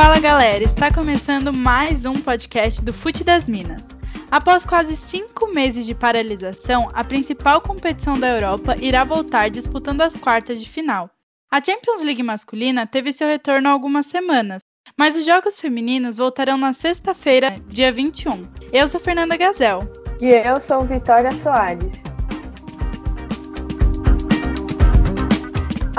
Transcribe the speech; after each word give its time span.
Fala 0.00 0.18
galera, 0.18 0.64
está 0.64 0.90
começando 0.90 1.52
mais 1.52 2.06
um 2.06 2.14
podcast 2.14 2.80
do 2.80 2.90
Fute 2.90 3.22
das 3.22 3.46
Minas. 3.46 3.82
Após 4.30 4.64
quase 4.64 4.96
cinco 4.96 5.48
meses 5.48 5.84
de 5.84 5.94
paralisação, 5.94 6.88
a 6.94 7.04
principal 7.04 7.60
competição 7.60 8.18
da 8.18 8.26
Europa 8.26 8.76
irá 8.80 9.04
voltar 9.04 9.50
disputando 9.50 10.00
as 10.00 10.18
quartas 10.18 10.58
de 10.58 10.66
final. 10.66 11.10
A 11.50 11.62
Champions 11.62 12.00
League 12.00 12.22
masculina 12.22 12.86
teve 12.86 13.12
seu 13.12 13.28
retorno 13.28 13.68
há 13.68 13.72
algumas 13.72 14.06
semanas, 14.06 14.62
mas 14.96 15.14
os 15.14 15.26
jogos 15.26 15.60
femininos 15.60 16.16
voltarão 16.16 16.56
na 16.56 16.72
sexta-feira, 16.72 17.54
dia 17.66 17.92
21. 17.92 18.48
Eu 18.72 18.88
sou 18.88 19.00
Fernanda 19.00 19.36
Gazel. 19.36 19.80
E 20.18 20.28
eu 20.28 20.58
sou 20.62 20.80
Vitória 20.80 21.30
Soares. 21.30 22.09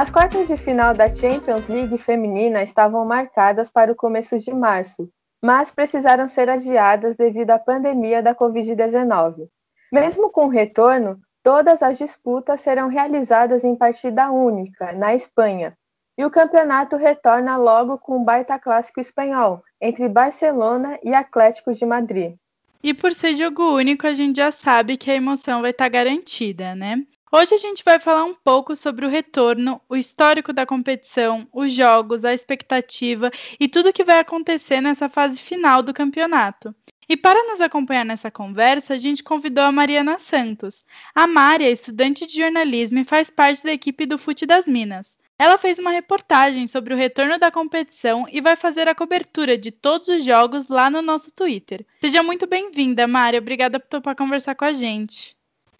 As 0.01 0.09
quartas 0.09 0.47
de 0.47 0.57
final 0.57 0.95
da 0.95 1.13
Champions 1.13 1.67
League 1.67 1.95
feminina 1.99 2.63
estavam 2.63 3.05
marcadas 3.05 3.69
para 3.69 3.91
o 3.91 3.95
começo 3.95 4.35
de 4.39 4.51
março, 4.51 5.07
mas 5.39 5.69
precisaram 5.69 6.27
ser 6.27 6.49
adiadas 6.49 7.15
devido 7.15 7.51
à 7.51 7.59
pandemia 7.59 8.19
da 8.19 8.33
Covid-19. 8.33 9.47
Mesmo 9.93 10.31
com 10.31 10.45
o 10.45 10.49
retorno, 10.49 11.19
todas 11.43 11.83
as 11.83 11.99
disputas 11.99 12.61
serão 12.61 12.87
realizadas 12.87 13.63
em 13.63 13.75
partida 13.75 14.31
única, 14.31 14.91
na 14.91 15.13
Espanha, 15.13 15.77
e 16.17 16.25
o 16.25 16.31
campeonato 16.31 16.95
retorna 16.95 17.55
logo 17.57 17.99
com 17.99 18.17
um 18.17 18.23
baita 18.23 18.57
clássico 18.57 18.99
espanhol 18.99 19.61
entre 19.79 20.09
Barcelona 20.09 20.97
e 21.03 21.13
Atlético 21.13 21.73
de 21.73 21.85
Madrid. 21.85 22.33
E 22.81 22.91
por 22.91 23.13
ser 23.13 23.35
jogo 23.35 23.75
único, 23.75 24.07
a 24.07 24.15
gente 24.15 24.37
já 24.37 24.51
sabe 24.51 24.97
que 24.97 25.11
a 25.11 25.15
emoção 25.15 25.61
vai 25.61 25.69
estar 25.69 25.89
garantida, 25.89 26.73
né? 26.73 27.05
Hoje 27.33 27.55
a 27.55 27.57
gente 27.57 27.81
vai 27.85 27.97
falar 27.97 28.25
um 28.25 28.35
pouco 28.35 28.75
sobre 28.75 29.05
o 29.05 29.09
retorno, 29.09 29.79
o 29.87 29.95
histórico 29.95 30.51
da 30.51 30.65
competição, 30.65 31.47
os 31.53 31.71
jogos, 31.71 32.25
a 32.25 32.33
expectativa 32.33 33.31
e 33.57 33.69
tudo 33.69 33.87
o 33.87 33.93
que 33.93 34.03
vai 34.03 34.19
acontecer 34.19 34.81
nessa 34.81 35.07
fase 35.07 35.39
final 35.39 35.81
do 35.81 35.93
campeonato. 35.93 36.75
E 37.07 37.15
para 37.15 37.41
nos 37.49 37.61
acompanhar 37.61 38.03
nessa 38.03 38.29
conversa, 38.29 38.95
a 38.95 38.97
gente 38.97 39.23
convidou 39.23 39.63
a 39.63 39.71
Mariana 39.71 40.19
Santos. 40.19 40.83
A 41.15 41.25
Mari 41.25 41.63
é 41.63 41.71
estudante 41.71 42.27
de 42.27 42.37
jornalismo 42.37 42.99
e 42.99 43.05
faz 43.05 43.29
parte 43.29 43.63
da 43.63 43.71
equipe 43.71 44.05
do 44.05 44.17
Fute 44.17 44.45
das 44.45 44.67
Minas. 44.67 45.17
Ela 45.39 45.57
fez 45.57 45.79
uma 45.79 45.91
reportagem 45.91 46.67
sobre 46.67 46.93
o 46.93 46.97
retorno 46.97 47.39
da 47.39 47.49
competição 47.49 48.25
e 48.29 48.41
vai 48.41 48.57
fazer 48.57 48.89
a 48.89 48.95
cobertura 48.95 49.57
de 49.57 49.71
todos 49.71 50.09
os 50.09 50.25
jogos 50.25 50.67
lá 50.67 50.89
no 50.89 51.01
nosso 51.01 51.31
Twitter. 51.31 51.85
Seja 52.01 52.21
muito 52.21 52.45
bem-vinda, 52.45 53.07
Mari. 53.07 53.37
Obrigada 53.37 53.79
por 53.79 53.87
topar 53.87 54.17
conversar 54.17 54.53
com 54.53 54.65
a 54.65 54.73
gente. 54.73 55.33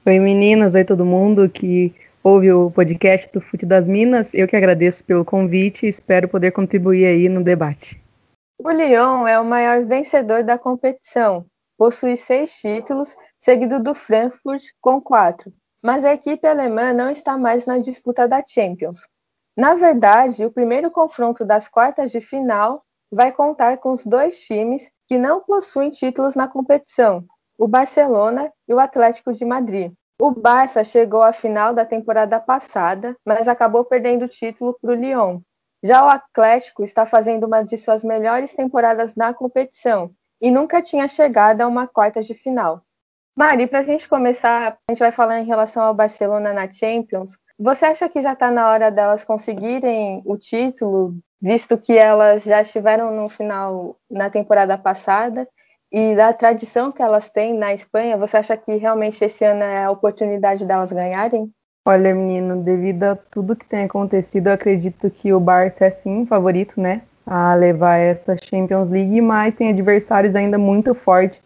Oi 0.04 0.18
meninas, 0.20 0.74
oi 0.74 0.84
todo 0.84 1.06
mundo 1.06 1.48
que 1.48 1.94
ouve 2.24 2.52
o 2.52 2.72
podcast 2.72 3.32
do 3.32 3.40
Fute 3.40 3.68
das 3.68 3.88
Minas. 3.88 4.34
Eu 4.34 4.48
que 4.48 4.56
agradeço 4.56 5.06
pelo 5.06 5.24
convite 5.24 5.86
e 5.86 5.90
espero 5.90 6.28
poder 6.28 6.52
contribuir 6.52 7.06
aí 7.06 7.30
no 7.30 7.44
debate. 7.44 8.02
O 8.58 8.72
Lyon 8.72 9.28
é 9.28 9.40
o 9.40 9.46
maior 9.46 9.86
vencedor 9.86 10.44
da 10.44 10.58
competição, 10.58 11.46
possui 11.78 12.18
seis 12.18 12.52
títulos, 12.52 13.16
seguido 13.40 13.80
do 13.80 13.94
Frankfurt 13.94 14.64
com 14.82 15.00
quatro. 15.00 15.54
Mas 15.84 16.04
a 16.04 16.16
equipe 16.16 16.48
alemã 16.48 16.92
não 16.94 17.12
está 17.12 17.38
mais 17.38 17.68
na 17.68 17.78
disputa 17.78 18.28
da 18.28 18.44
Champions. 18.44 19.02
Na 19.56 19.76
verdade, 19.76 20.44
o 20.44 20.52
primeiro 20.52 20.90
confronto 20.90 21.46
das 21.46 21.68
quartas 21.68 22.10
de 22.10 22.22
final 22.22 22.84
vai 23.12 23.32
contar 23.32 23.78
com 23.78 23.92
os 23.92 24.04
dois 24.04 24.40
times 24.40 24.92
que 25.08 25.20
não 25.20 25.42
possuem 25.42 25.92
títulos 25.92 26.34
na 26.34 26.48
competição, 26.48 27.24
o 27.62 27.68
Barcelona 27.68 28.52
e 28.68 28.74
o 28.74 28.80
Atlético 28.80 29.32
de 29.32 29.46
Madrid. 29.46 29.94
O 30.20 30.32
Barça 30.32 30.84
chegou 30.84 31.22
à 31.22 31.32
final 31.32 31.76
da 31.76 31.86
temporada 31.86 32.40
passada, 32.40 33.16
mas 33.24 33.48
acabou 33.48 33.86
perdendo 33.86 34.26
o 34.26 34.28
título 34.28 34.76
para 34.82 34.90
o 34.90 34.96
Lyon. 34.96 35.42
Já 35.84 36.04
o 36.04 36.10
Atlético 36.10 36.84
está 36.84 37.06
fazendo 37.06 37.46
uma 37.46 37.62
de 37.62 37.78
suas 37.78 38.04
melhores 38.04 38.56
temporadas 38.56 39.16
na 39.16 39.32
competição 39.32 40.10
e 40.42 40.50
nunca 40.50 40.82
tinha 40.82 41.08
chegado 41.08 41.62
a 41.62 41.68
uma 41.68 41.86
quarta 41.86 42.20
de 42.24 42.34
final. 42.34 42.82
Mari, 43.36 43.68
para 43.68 43.80
a 43.80 43.84
gente 43.84 44.10
começar, 44.10 44.80
a 44.88 44.92
gente 44.92 45.00
vai 45.00 45.12
falar 45.12 45.40
em 45.40 45.46
relação 45.46 45.84
ao 45.84 45.94
Barcelona 45.94 46.54
na 46.54 46.68
Champions. 46.68 47.38
Você 47.60 47.86
acha 47.86 48.10
que 48.10 48.24
já 48.24 48.34
está 48.34 48.50
na 48.50 48.72
hora 48.72 48.90
delas 48.90 49.24
conseguirem 49.24 50.24
o 50.26 50.36
título, 50.36 51.14
visto 51.40 51.78
que 51.78 51.96
elas 51.96 52.42
já 52.42 52.64
estiveram 52.64 53.12
no 53.16 53.30
final 53.30 53.98
na 54.10 54.32
temporada 54.32 54.80
passada? 54.80 55.48
E 55.92 56.16
da 56.16 56.32
tradição 56.32 56.90
que 56.90 57.02
elas 57.02 57.30
têm 57.30 57.58
na 57.58 57.74
Espanha, 57.74 58.16
você 58.16 58.38
acha 58.38 58.56
que 58.56 58.74
realmente 58.78 59.22
esse 59.26 59.44
ano 59.44 59.62
é 59.62 59.84
a 59.84 59.92
oportunidade 59.92 60.66
delas 60.66 60.90
ganharem? 60.90 61.52
Olha, 61.86 62.16
menino, 62.16 62.64
devido 62.64 63.04
a 63.04 63.16
tudo 63.16 63.58
que 63.58 63.66
tem 63.66 63.84
acontecido, 63.84 64.48
acredito 64.48 65.10
que 65.10 65.34
o 65.34 65.40
Barça 65.40 65.86
é 65.86 65.90
sim 65.90 66.26
favorito, 66.26 66.80
né, 66.80 67.02
a 67.26 67.54
levar 67.56 67.98
essa 67.98 68.38
Champions 68.38 68.88
League, 68.88 69.20
mas 69.20 69.54
tem 69.54 69.68
adversários 69.70 70.34
ainda 70.34 70.58
muito 70.58 70.96
fortes 70.96 71.42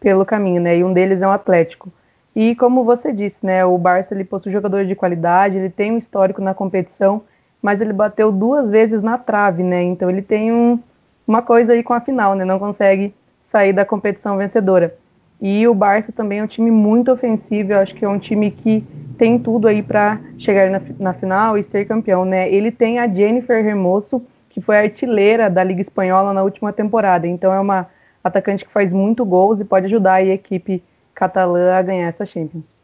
pelo 0.00 0.24
caminho, 0.24 0.60
né, 0.60 0.78
e 0.78 0.82
um 0.82 0.92
deles 0.92 1.22
é 1.22 1.26
o 1.28 1.30
Atlético. 1.30 1.92
E 2.34 2.56
como 2.56 2.82
você 2.82 3.12
disse, 3.12 3.46
né, 3.46 3.64
o 3.64 3.78
Barça 3.78 4.12
ele 4.12 4.24
possui 4.24 4.50
jogadores 4.50 4.88
de 4.88 4.96
qualidade, 4.96 5.56
ele 5.56 5.70
tem 5.70 5.92
um 5.92 5.98
histórico 5.98 6.40
na 6.40 6.52
competição, 6.52 7.22
mas 7.62 7.80
ele 7.80 7.92
bateu 7.92 8.32
duas 8.32 8.68
vezes 8.68 9.02
na 9.04 9.18
trave, 9.18 9.62
né, 9.62 9.82
então 9.82 10.10
ele 10.10 10.22
tem 10.22 10.52
um, 10.52 10.80
uma 11.28 11.42
coisa 11.42 11.74
aí 11.74 11.82
com 11.84 11.92
a 11.92 12.00
final, 12.00 12.34
né, 12.34 12.44
não 12.44 12.58
consegue 12.58 13.14
sair 13.54 13.72
da 13.72 13.84
competição 13.84 14.36
vencedora. 14.36 14.96
E 15.40 15.68
o 15.68 15.74
Barça 15.74 16.10
também 16.10 16.40
é 16.40 16.42
um 16.42 16.46
time 16.48 16.72
muito 16.72 17.12
ofensivo, 17.12 17.72
eu 17.72 17.78
acho 17.78 17.94
que 17.94 18.04
é 18.04 18.08
um 18.08 18.18
time 18.18 18.50
que 18.50 18.84
tem 19.16 19.38
tudo 19.38 19.68
aí 19.68 19.80
para 19.80 20.18
chegar 20.36 20.68
na, 20.70 20.80
na, 20.98 21.14
final 21.14 21.56
e 21.56 21.62
ser 21.62 21.84
campeão, 21.84 22.24
né? 22.24 22.52
Ele 22.52 22.72
tem 22.72 22.98
a 22.98 23.06
Jennifer 23.06 23.64
Hermoso, 23.64 24.26
que 24.50 24.60
foi 24.60 24.76
artilheira 24.76 25.48
da 25.48 25.62
Liga 25.62 25.80
Espanhola 25.80 26.32
na 26.32 26.42
última 26.42 26.72
temporada, 26.72 27.28
então 27.28 27.52
é 27.52 27.60
uma 27.60 27.86
atacante 28.24 28.64
que 28.64 28.72
faz 28.72 28.92
muito 28.92 29.24
gols 29.24 29.60
e 29.60 29.64
pode 29.64 29.86
ajudar 29.86 30.14
a 30.14 30.24
equipe 30.24 30.82
catalã 31.14 31.76
a 31.76 31.82
ganhar 31.82 32.08
essa 32.08 32.26
Champions. 32.26 32.82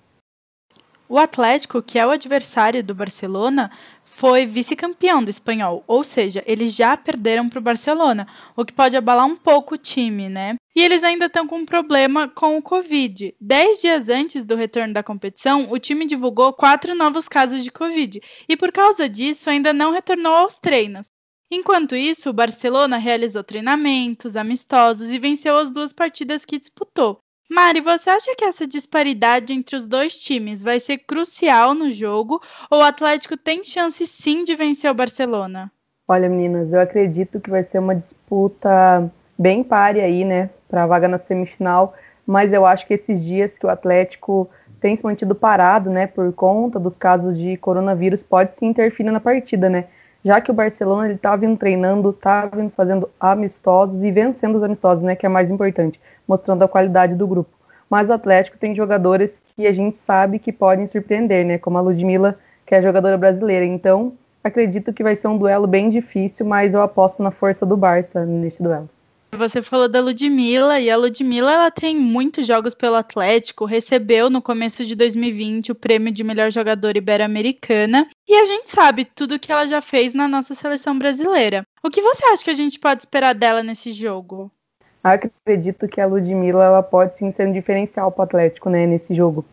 O 1.09 1.19
Atlético, 1.19 1.83
que 1.83 1.99
é 1.99 2.07
o 2.07 2.11
adversário 2.11 2.85
do 2.85 2.95
Barcelona, 2.95 3.73
foi 4.21 4.45
vice-campeão 4.45 5.25
do 5.25 5.31
espanhol, 5.31 5.83
ou 5.87 6.05
seja, 6.05 6.45
eles 6.47 6.75
já 6.75 6.95
perderam 6.95 7.49
para 7.49 7.59
o 7.59 7.63
Barcelona, 7.63 8.29
o 8.55 8.67
que 8.67 8.73
pode 8.73 8.95
abalar 8.95 9.25
um 9.25 9.35
pouco 9.35 9.77
o 9.77 9.79
time, 9.79 10.29
né? 10.29 10.57
E 10.77 10.83
eles 10.83 11.03
ainda 11.03 11.25
estão 11.25 11.47
com 11.47 11.57
um 11.57 11.65
problema 11.65 12.29
com 12.29 12.59
o 12.59 12.63
Covid. 12.63 13.35
Dez 13.41 13.81
dias 13.81 14.11
antes 14.11 14.45
do 14.45 14.57
retorno 14.57 14.93
da 14.93 15.03
competição, 15.03 15.73
o 15.73 15.79
time 15.79 16.05
divulgou 16.05 16.53
quatro 16.53 16.95
novos 16.95 17.29
casos 17.29 17.65
de 17.65 17.71
Covid, 17.71 18.21
e 18.47 18.59
por 18.59 18.71
causa 18.71 19.09
disso 19.09 19.49
ainda 19.49 19.73
não 19.73 19.91
retornou 19.91 20.35
aos 20.35 20.59
treinos. 20.59 21.07
Enquanto 21.51 21.97
isso, 21.97 22.29
o 22.29 22.35
Barcelona 22.35 22.99
realizou 22.99 23.43
treinamentos 23.43 24.37
amistosos 24.37 25.11
e 25.11 25.19
venceu 25.19 25.57
as 25.57 25.71
duas 25.71 25.95
partidas 25.95 26.45
que 26.45 26.59
disputou. 26.59 27.23
Mari, 27.51 27.81
você 27.81 28.09
acha 28.09 28.33
que 28.37 28.45
essa 28.45 28.65
disparidade 28.65 29.53
entre 29.53 29.75
os 29.75 29.85
dois 29.85 30.17
times 30.17 30.63
vai 30.63 30.79
ser 30.79 30.99
crucial 30.99 31.75
no 31.75 31.91
jogo 31.91 32.41
ou 32.71 32.79
o 32.79 32.85
Atlético 32.85 33.37
tem 33.37 33.65
chance 33.65 34.07
sim 34.07 34.45
de 34.45 34.55
vencer 34.55 34.89
o 34.89 34.95
Barcelona? 34.95 35.69
Olha, 36.07 36.29
meninas, 36.29 36.73
eu 36.73 36.81
acredito 36.81 37.41
que 37.41 37.51
vai 37.51 37.65
ser 37.65 37.81
uma 37.81 37.97
disputa 37.97 39.11
bem 39.37 39.65
pare 39.65 40.01
aí, 40.01 40.25
né, 40.25 40.49
para 40.69 40.85
a 40.85 40.87
vaga 40.87 41.09
na 41.09 41.19
semifinal, 41.19 41.93
mas 42.25 42.53
eu 42.53 42.65
acho 42.65 42.87
que 42.87 42.95
esses 42.95 43.21
dias 43.21 43.59
que 43.59 43.67
o 43.67 43.71
Atlético 43.71 44.49
tem 44.81 44.97
se 44.97 45.03
mantido 45.03 45.35
parado, 45.35 45.91
né, 45.91 46.07
por 46.07 46.33
conta 46.33 46.79
dos 46.79 46.97
casos 46.97 47.37
de 47.37 47.57
coronavírus, 47.57 48.23
pode 48.23 48.57
se 48.57 48.65
interferir 48.65 49.11
na 49.11 49.19
partida, 49.19 49.69
né? 49.69 49.87
Já 50.25 50.41
que 50.41 50.51
o 50.51 50.55
Barcelona 50.55 51.09
ele 51.09 51.19
tá 51.19 51.35
vindo 51.35 51.57
treinando, 51.57 52.13
tá 52.13 52.47
vindo 52.47 52.71
fazendo 52.71 53.09
amistosos 53.19 54.03
e 54.03 54.11
vencendo 54.11 54.57
os 54.57 54.63
amistosos, 54.63 55.03
né, 55.03 55.17
que 55.17 55.25
é 55.25 55.29
mais 55.29 55.51
importante 55.51 56.01
mostrando 56.31 56.63
a 56.63 56.69
qualidade 56.69 57.17
do 57.17 57.27
grupo. 57.27 57.51
Mas 57.91 58.09
o 58.09 58.13
Atlético 58.13 58.57
tem 58.57 58.73
jogadores 58.73 59.43
que 59.57 59.67
a 59.67 59.73
gente 59.73 60.01
sabe 60.01 60.39
que 60.39 60.53
podem 60.53 60.87
surpreender, 60.87 61.45
né? 61.45 61.59
Como 61.59 61.77
a 61.77 61.81
Ludmilla, 61.81 62.39
que 62.65 62.73
é 62.73 62.81
jogadora 62.81 63.19
brasileira. 63.19 63.65
Então, 63.65 64.13
acredito 64.45 64.93
que 64.93 65.03
vai 65.03 65.17
ser 65.17 65.27
um 65.27 65.37
duelo 65.37 65.67
bem 65.67 65.91
difícil, 65.91 66.47
mas 66.47 66.73
eu 66.73 66.83
aposto 66.83 67.21
na 67.21 67.33
força 67.33 67.67
do 67.67 67.77
Barça 67.77 68.25
neste 68.25 68.63
duelo. 68.63 68.89
Você 69.37 69.63
falou 69.63 69.89
da 69.89 70.01
Ludmilla 70.01 70.81
e 70.81 70.91
a 70.91 70.97
Ludmilla 70.97 71.53
ela 71.53 71.71
tem 71.71 71.97
muitos 71.97 72.47
jogos 72.47 72.75
pelo 72.75 72.97
Atlético, 72.97 73.65
recebeu 73.65 74.29
no 74.29 74.43
começo 74.43 74.85
de 74.85 74.95
2020 74.95 75.73
o 75.73 75.75
prêmio 75.75 76.13
de 76.13 76.25
melhor 76.25 76.51
jogadora 76.51 76.99
ibero-americana 76.99 78.09
e 78.29 78.35
a 78.35 78.45
gente 78.45 78.71
sabe 78.71 79.05
tudo 79.05 79.39
que 79.39 79.53
ela 79.53 79.67
já 79.67 79.81
fez 79.81 80.13
na 80.13 80.27
nossa 80.27 80.55
seleção 80.55 80.99
brasileira. 80.99 81.63
O 81.83 81.91
que 81.91 82.03
você 82.03 82.25
acha 82.27 82.45
que 82.45 82.51
a 82.51 82.55
gente 82.55 82.79
pode 82.79 83.03
esperar 83.03 83.35
dela 83.35 83.63
nesse 83.63 83.93
jogo? 83.93 84.51
acredito 85.03 85.89
que 85.89 86.01
a 86.01 86.07
Ludmilla 86.07 86.65
ela 86.65 86.83
pode 86.83 87.17
sim 87.17 87.31
ser 87.31 87.49
um 87.49 87.53
diferencial 87.53 88.13
para 88.13 88.21
o 88.21 88.25
Atlético 88.25 88.69
né, 88.69 88.87
nesse 88.87 89.15
jogo. 89.15 89.45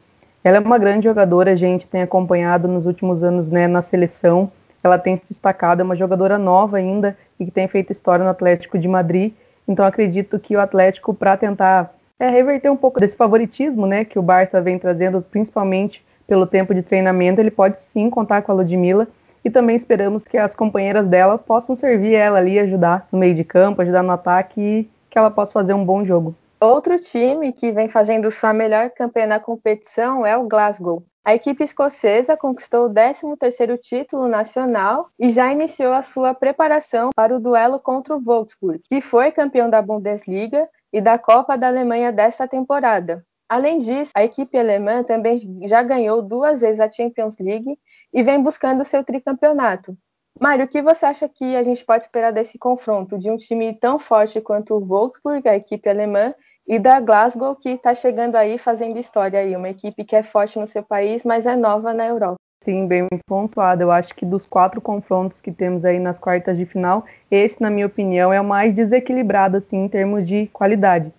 Ela 0.44 0.58
é 0.58 0.60
uma 0.60 0.78
grande 0.78 1.06
jogadora, 1.06 1.52
a 1.52 1.56
gente 1.56 1.88
tem 1.88 2.02
acompanhado 2.02 2.68
nos 2.68 2.86
últimos 2.86 3.24
anos 3.24 3.50
né, 3.50 3.68
na 3.68 3.82
seleção. 3.82 4.52
Ela 4.84 4.98
tem 4.98 5.18
se 5.18 5.24
destacado, 5.28 5.82
é 5.82 5.84
uma 5.84 5.96
jogadora 5.96 6.38
nova 6.38 6.78
ainda 6.78 7.18
e 7.40 7.46
que 7.46 7.52
tem 7.52 7.68
feito 7.68 7.92
história 7.92 8.24
no 8.24 8.32
Atlético 8.32 8.78
de 8.78 8.88
Madrid. 8.88 9.34
Então 9.68 9.86
acredito 9.86 10.40
que 10.40 10.56
o 10.56 10.60
Atlético, 10.60 11.14
para 11.14 11.36
tentar 11.38 11.94
é, 12.20 12.30
reverter 12.30 12.70
um 12.70 12.78
pouco 12.78 13.00
desse 13.00 13.16
favoritismo 13.16 13.86
né, 13.86 14.06
que 14.06 14.18
o 14.18 14.22
Barça 14.22 14.62
vem 14.62 14.80
trazendo, 14.80 15.22
principalmente 15.22 16.04
pelo 16.26 16.46
tempo 16.46 16.74
de 16.74 16.82
treinamento, 16.82 17.40
ele 17.40 17.52
pode 17.52 17.80
sim 17.80 18.10
contar 18.10 18.42
com 18.42 18.52
a 18.52 18.56
Ludmilla. 18.56 19.08
e 19.46 19.50
também 19.50 19.76
esperamos 19.76 20.26
que 20.26 20.38
as 20.38 20.56
companheiras 20.56 21.08
dela 21.08 21.38
possam 21.38 21.76
servir 21.76 22.14
ela 22.14 22.38
ali, 22.40 22.60
ajudar 22.60 23.08
no 23.12 23.20
meio 23.20 23.34
de 23.34 23.44
campo, 23.44 23.82
ajudar 23.82 24.04
no 24.04 24.12
ataque 24.12 24.60
e 24.60 24.90
que 25.10 25.18
ela 25.18 25.32
possa 25.32 25.54
fazer 25.54 25.74
um 25.74 25.86
bom 25.86 26.06
jogo. 26.06 26.36
Outro 26.60 27.00
time 27.00 27.54
que 27.54 27.72
vem 27.72 27.88
fazendo 27.88 28.32
sua 28.32 28.52
melhor 28.52 28.90
campanha 28.90 29.28
na 29.28 29.40
competição 29.40 30.26
é 30.26 30.36
o 30.36 30.48
Glasgow. 30.48 31.04
A 31.28 31.36
equipe 31.36 31.62
escocesa 31.62 32.38
conquistou 32.38 32.86
o 32.86 32.90
13º 32.90 33.78
título 33.78 34.30
nacional 34.30 35.10
e 35.20 35.30
já 35.30 35.52
iniciou 35.52 35.92
a 35.92 36.02
sua 36.02 36.34
preparação 36.34 37.10
para 37.14 37.36
o 37.36 37.40
duelo 37.40 37.82
contra 37.82 38.16
o 38.16 38.22
Wolfsburg, 38.22 38.80
que 38.88 39.02
foi 39.02 39.30
campeão 39.30 39.70
da 39.70 39.82
Bundesliga 39.82 40.70
e 40.94 41.02
da 41.02 41.20
Copa 41.20 41.58
da 41.58 41.68
Alemanha 41.68 42.14
desta 42.14 42.48
temporada. 42.48 43.26
Além 43.50 43.80
disso, 43.80 44.14
a 44.16 44.24
equipe 44.24 44.58
alemã 44.58 45.04
também 45.04 45.38
já 45.68 45.84
ganhou 45.84 46.22
duas 46.22 46.62
vezes 46.62 46.80
a 46.80 46.90
Champions 46.90 47.38
League 47.42 47.78
e 48.14 48.24
vem 48.24 48.42
buscando 48.42 48.86
seu 48.86 49.04
tricampeonato. 49.04 49.98
Mário, 50.40 50.64
o 50.64 50.68
que 50.70 50.82
você 50.82 51.08
acha 51.08 51.28
que 51.28 51.58
a 51.58 51.64
gente 51.64 51.84
pode 51.84 52.06
esperar 52.06 52.32
desse 52.32 52.58
confronto 52.58 53.20
de 53.20 53.30
um 53.30 53.36
time 53.36 53.74
tão 53.74 54.00
forte 54.00 54.40
quanto 54.40 54.76
o 54.76 54.80
Wolfsburg, 54.80 55.46
a 55.50 55.58
equipe 55.58 55.90
alemã, 55.90 56.34
e 56.68 56.78
da 56.78 57.00
Glasgow, 57.00 57.56
que 57.56 57.70
está 57.70 57.96
chegando 57.96 58.36
aí 58.36 58.58
fazendo 58.58 59.00
história 59.00 59.40
aí, 59.40 59.56
uma 59.56 59.70
equipe 59.70 60.04
que 60.04 60.16
é 60.16 60.22
forte 60.22 60.60
no 60.60 60.68
seu 60.68 60.84
país, 60.84 61.24
mas 61.24 61.46
é 61.46 61.56
nova 61.56 61.94
na 61.94 62.06
Europa? 62.06 62.36
Sim, 62.66 62.86
bem 62.86 63.08
pontuado. 63.26 63.82
Eu 63.82 63.90
acho 63.90 64.14
que 64.14 64.26
dos 64.26 64.46
quatro 64.46 64.82
confrontos 64.82 65.40
que 65.40 65.54
temos 65.54 65.86
aí 65.86 65.98
nas 65.98 66.20
quartas 66.20 66.58
de 66.58 66.66
final, 66.66 67.06
esse, 67.32 67.62
na 67.62 67.70
minha 67.70 67.86
opinião, 67.86 68.34
é 68.34 68.42
o 68.42 68.44
mais 68.44 68.74
desequilibrado 68.76 69.56
assim 69.56 69.86
em 69.86 69.88
termos 69.88 70.28
de 70.28 70.48
qualidade. 70.48 71.14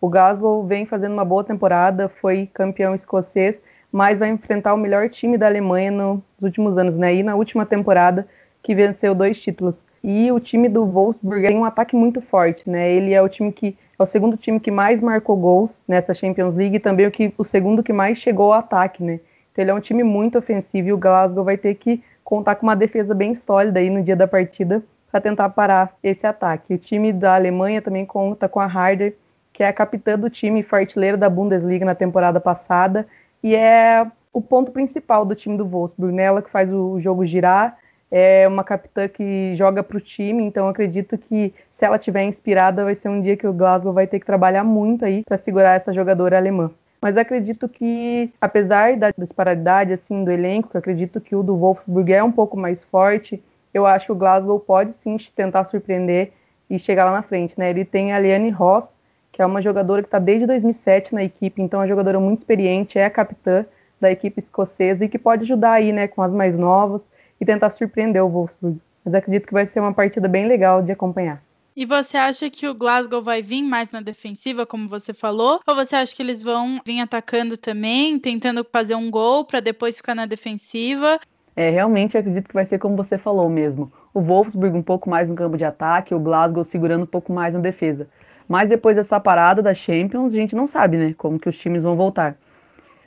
O 0.00 0.08
Glasgow 0.08 0.64
vem 0.64 0.86
fazendo 0.86 1.12
uma 1.12 1.24
boa 1.24 1.44
temporada, 1.44 2.08
foi 2.08 2.48
campeão 2.54 2.94
escocês, 2.94 3.56
mas 3.92 4.18
vai 4.18 4.30
enfrentar 4.30 4.72
o 4.72 4.78
melhor 4.78 5.10
time 5.10 5.36
da 5.36 5.46
Alemanha 5.46 5.90
nos 5.90 6.22
últimos 6.42 6.78
anos, 6.78 6.96
né? 6.96 7.14
E 7.14 7.22
na 7.22 7.34
última 7.34 7.66
temporada 7.66 8.26
que 8.62 8.74
venceu 8.74 9.14
dois 9.14 9.38
títulos. 9.38 9.82
E 10.02 10.32
o 10.32 10.40
time 10.40 10.68
do 10.68 10.86
Wolfsburg 10.86 11.46
tem 11.46 11.58
um 11.58 11.64
ataque 11.64 11.94
muito 11.94 12.22
forte, 12.22 12.68
né? 12.68 12.90
Ele 12.90 13.12
é 13.12 13.20
o 13.20 13.28
time 13.28 13.52
que 13.52 13.76
é 13.98 14.02
o 14.02 14.06
segundo 14.06 14.36
time 14.36 14.58
que 14.58 14.70
mais 14.70 15.00
marcou 15.00 15.36
gols 15.36 15.82
nessa 15.86 16.14
Champions 16.14 16.54
League 16.54 16.76
e 16.76 16.80
também 16.80 17.06
o, 17.06 17.10
que, 17.10 17.32
o 17.38 17.44
segundo 17.44 17.82
que 17.82 17.92
mais 17.92 18.18
chegou 18.18 18.52
ao 18.52 18.58
ataque, 18.58 19.02
né? 19.02 19.20
Então 19.52 19.62
ele 19.62 19.70
é 19.70 19.74
um 19.74 19.80
time 19.80 20.02
muito 20.02 20.38
ofensivo 20.38 20.88
e 20.88 20.92
o 20.92 20.98
Glasgow 20.98 21.44
vai 21.44 21.56
ter 21.56 21.74
que 21.76 22.02
contar 22.24 22.56
com 22.56 22.66
uma 22.66 22.74
defesa 22.74 23.14
bem 23.14 23.34
sólida 23.34 23.78
aí 23.78 23.90
no 23.90 24.02
dia 24.02 24.16
da 24.16 24.26
partida 24.26 24.82
para 25.10 25.20
tentar 25.20 25.48
parar 25.50 25.94
esse 26.02 26.26
ataque. 26.26 26.74
O 26.74 26.78
time 26.78 27.12
da 27.12 27.36
Alemanha 27.36 27.80
também 27.80 28.04
conta 28.04 28.48
com 28.48 28.58
a 28.58 28.66
Harder, 28.66 29.14
que 29.52 29.62
é 29.62 29.68
a 29.68 29.72
capitã 29.72 30.18
do 30.18 30.28
time 30.28 30.66
e 30.66 31.16
da 31.16 31.30
Bundesliga 31.30 31.84
na 31.84 31.94
temporada 31.94 32.40
passada 32.40 33.06
e 33.40 33.54
é 33.54 34.04
o 34.32 34.40
ponto 34.40 34.72
principal 34.72 35.24
do 35.24 35.36
time 35.36 35.56
do 35.56 35.64
Wolfsburg, 35.64 36.12
né? 36.12 36.24
Ela 36.24 36.42
que 36.42 36.50
faz 36.50 36.72
o 36.72 36.98
jogo 36.98 37.24
girar, 37.24 37.78
é 38.10 38.48
uma 38.48 38.64
capitã 38.64 39.06
que 39.06 39.54
joga 39.54 39.82
para 39.82 39.96
o 39.96 40.00
time, 40.00 40.42
então 40.42 40.68
acredito 40.68 41.16
que 41.16 41.54
se 41.84 41.86
ela 41.86 41.98
tiver 41.98 42.24
inspirada, 42.24 42.82
vai 42.82 42.94
ser 42.94 43.10
um 43.10 43.20
dia 43.20 43.36
que 43.36 43.46
o 43.46 43.52
Glasgow 43.52 43.92
vai 43.92 44.06
ter 44.06 44.18
que 44.18 44.24
trabalhar 44.24 44.64
muito 44.64 45.04
aí 45.04 45.22
para 45.22 45.36
segurar 45.36 45.74
essa 45.74 45.92
jogadora 45.92 46.38
alemã. 46.38 46.70
Mas 46.98 47.14
acredito 47.18 47.68
que, 47.68 48.32
apesar 48.40 48.96
da 48.96 49.10
disparidade 49.10 49.92
assim 49.92 50.24
do 50.24 50.30
elenco, 50.30 50.78
acredito 50.78 51.20
que 51.20 51.36
o 51.36 51.42
do 51.42 51.54
Wolfsburg 51.54 52.10
é 52.10 52.24
um 52.24 52.32
pouco 52.32 52.56
mais 52.56 52.82
forte. 52.84 53.42
Eu 53.74 53.84
acho 53.84 54.06
que 54.06 54.12
o 54.12 54.14
Glasgow 54.14 54.58
pode 54.58 54.94
sim 54.94 55.18
tentar 55.36 55.64
surpreender 55.64 56.32
e 56.70 56.78
chegar 56.78 57.04
lá 57.04 57.12
na 57.12 57.22
frente, 57.22 57.58
né? 57.58 57.68
Ele 57.68 57.84
tem 57.84 58.14
a 58.14 58.18
Liane 58.18 58.48
Ross, 58.48 58.88
que 59.30 59.42
é 59.42 59.46
uma 59.46 59.60
jogadora 59.60 60.00
que 60.00 60.08
está 60.08 60.18
desde 60.18 60.46
2007 60.46 61.14
na 61.14 61.22
equipe, 61.22 61.60
então 61.60 61.80
é 61.80 61.82
uma 61.82 61.88
jogadora 61.88 62.18
muito 62.18 62.38
experiente, 62.38 62.98
é 62.98 63.04
a 63.04 63.10
capitã 63.10 63.66
da 64.00 64.10
equipe 64.10 64.38
escocesa 64.38 65.04
e 65.04 65.08
que 65.10 65.18
pode 65.18 65.42
ajudar 65.42 65.72
aí, 65.72 65.92
né, 65.92 66.08
com 66.08 66.22
as 66.22 66.32
mais 66.32 66.56
novas 66.56 67.02
e 67.38 67.44
tentar 67.44 67.68
surpreender 67.68 68.24
o 68.24 68.28
Wolfsburg. 68.30 68.80
Mas 69.04 69.12
acredito 69.12 69.46
que 69.46 69.52
vai 69.52 69.66
ser 69.66 69.80
uma 69.80 69.92
partida 69.92 70.26
bem 70.26 70.46
legal 70.46 70.80
de 70.80 70.90
acompanhar. 70.90 71.42
E 71.76 71.84
você 71.84 72.16
acha 72.16 72.48
que 72.48 72.68
o 72.68 72.74
Glasgow 72.74 73.20
vai 73.20 73.42
vir 73.42 73.60
mais 73.62 73.90
na 73.90 74.00
defensiva, 74.00 74.64
como 74.64 74.88
você 74.88 75.12
falou? 75.12 75.60
Ou 75.66 75.74
você 75.74 75.96
acha 75.96 76.14
que 76.14 76.22
eles 76.22 76.40
vão 76.40 76.80
vir 76.86 77.00
atacando 77.00 77.56
também, 77.56 78.16
tentando 78.20 78.64
fazer 78.64 78.94
um 78.94 79.10
gol 79.10 79.44
para 79.44 79.58
depois 79.58 79.96
ficar 79.96 80.14
na 80.14 80.24
defensiva? 80.24 81.18
É, 81.56 81.70
realmente 81.70 82.16
acredito 82.16 82.46
que 82.46 82.54
vai 82.54 82.64
ser 82.64 82.78
como 82.78 82.96
você 82.96 83.18
falou 83.18 83.48
mesmo. 83.48 83.92
O 84.12 84.20
Wolfsburg 84.20 84.76
um 84.76 84.82
pouco 84.82 85.10
mais 85.10 85.28
no 85.28 85.34
campo 85.34 85.56
de 85.56 85.64
ataque, 85.64 86.14
o 86.14 86.20
Glasgow 86.20 86.62
segurando 86.62 87.02
um 87.02 87.06
pouco 87.06 87.32
mais 87.32 87.52
na 87.54 87.60
defesa. 87.60 88.08
Mas 88.48 88.68
depois 88.68 88.94
dessa 88.94 89.18
parada 89.18 89.60
da 89.60 89.74
Champions, 89.74 90.32
a 90.32 90.36
gente 90.36 90.54
não 90.54 90.68
sabe, 90.68 90.96
né, 90.96 91.14
como 91.18 91.40
que 91.40 91.48
os 91.48 91.58
times 91.58 91.82
vão 91.82 91.96
voltar. 91.96 92.36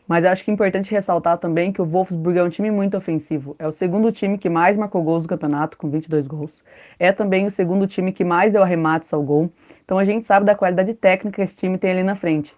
Mas 0.07 0.24
acho 0.24 0.44
que 0.45 0.50
é 0.50 0.54
importante 0.54 0.92
ressaltar 0.92 1.38
também 1.38 1.71
que 1.74 1.81
o 1.81 1.86
Wolfsburg 1.86 2.39
é 2.39 2.44
um 2.44 2.50
time 2.50 2.71
muito 2.71 2.95
ofensivo. 2.95 3.56
É 3.59 3.68
o 3.68 3.71
segundo 3.71 4.12
time 4.12 4.38
que 4.38 4.50
mais 4.50 4.77
marcou 4.77 5.04
gols 5.04 5.24
no 5.24 5.30
campeonato, 5.30 5.77
com 5.77 5.89
22 5.89 6.25
gols. 6.25 6.51
É 6.98 7.12
também 7.12 7.45
o 7.45 7.51
segundo 7.51 7.86
time 7.86 8.13
que 8.13 8.24
mais 8.24 8.54
deu 8.54 8.63
arremates 8.63 9.12
ao 9.13 9.21
gol. 9.21 9.51
Então 9.83 9.98
a 9.98 10.06
gente 10.06 10.25
sabe 10.25 10.45
da 10.45 10.56
qualidade 10.56 10.94
técnica 10.94 11.36
que 11.36 11.42
esse 11.42 11.57
time 11.57 11.77
tem 11.77 11.92
ali 11.92 12.04
na 12.04 12.15
frente. 12.15 12.56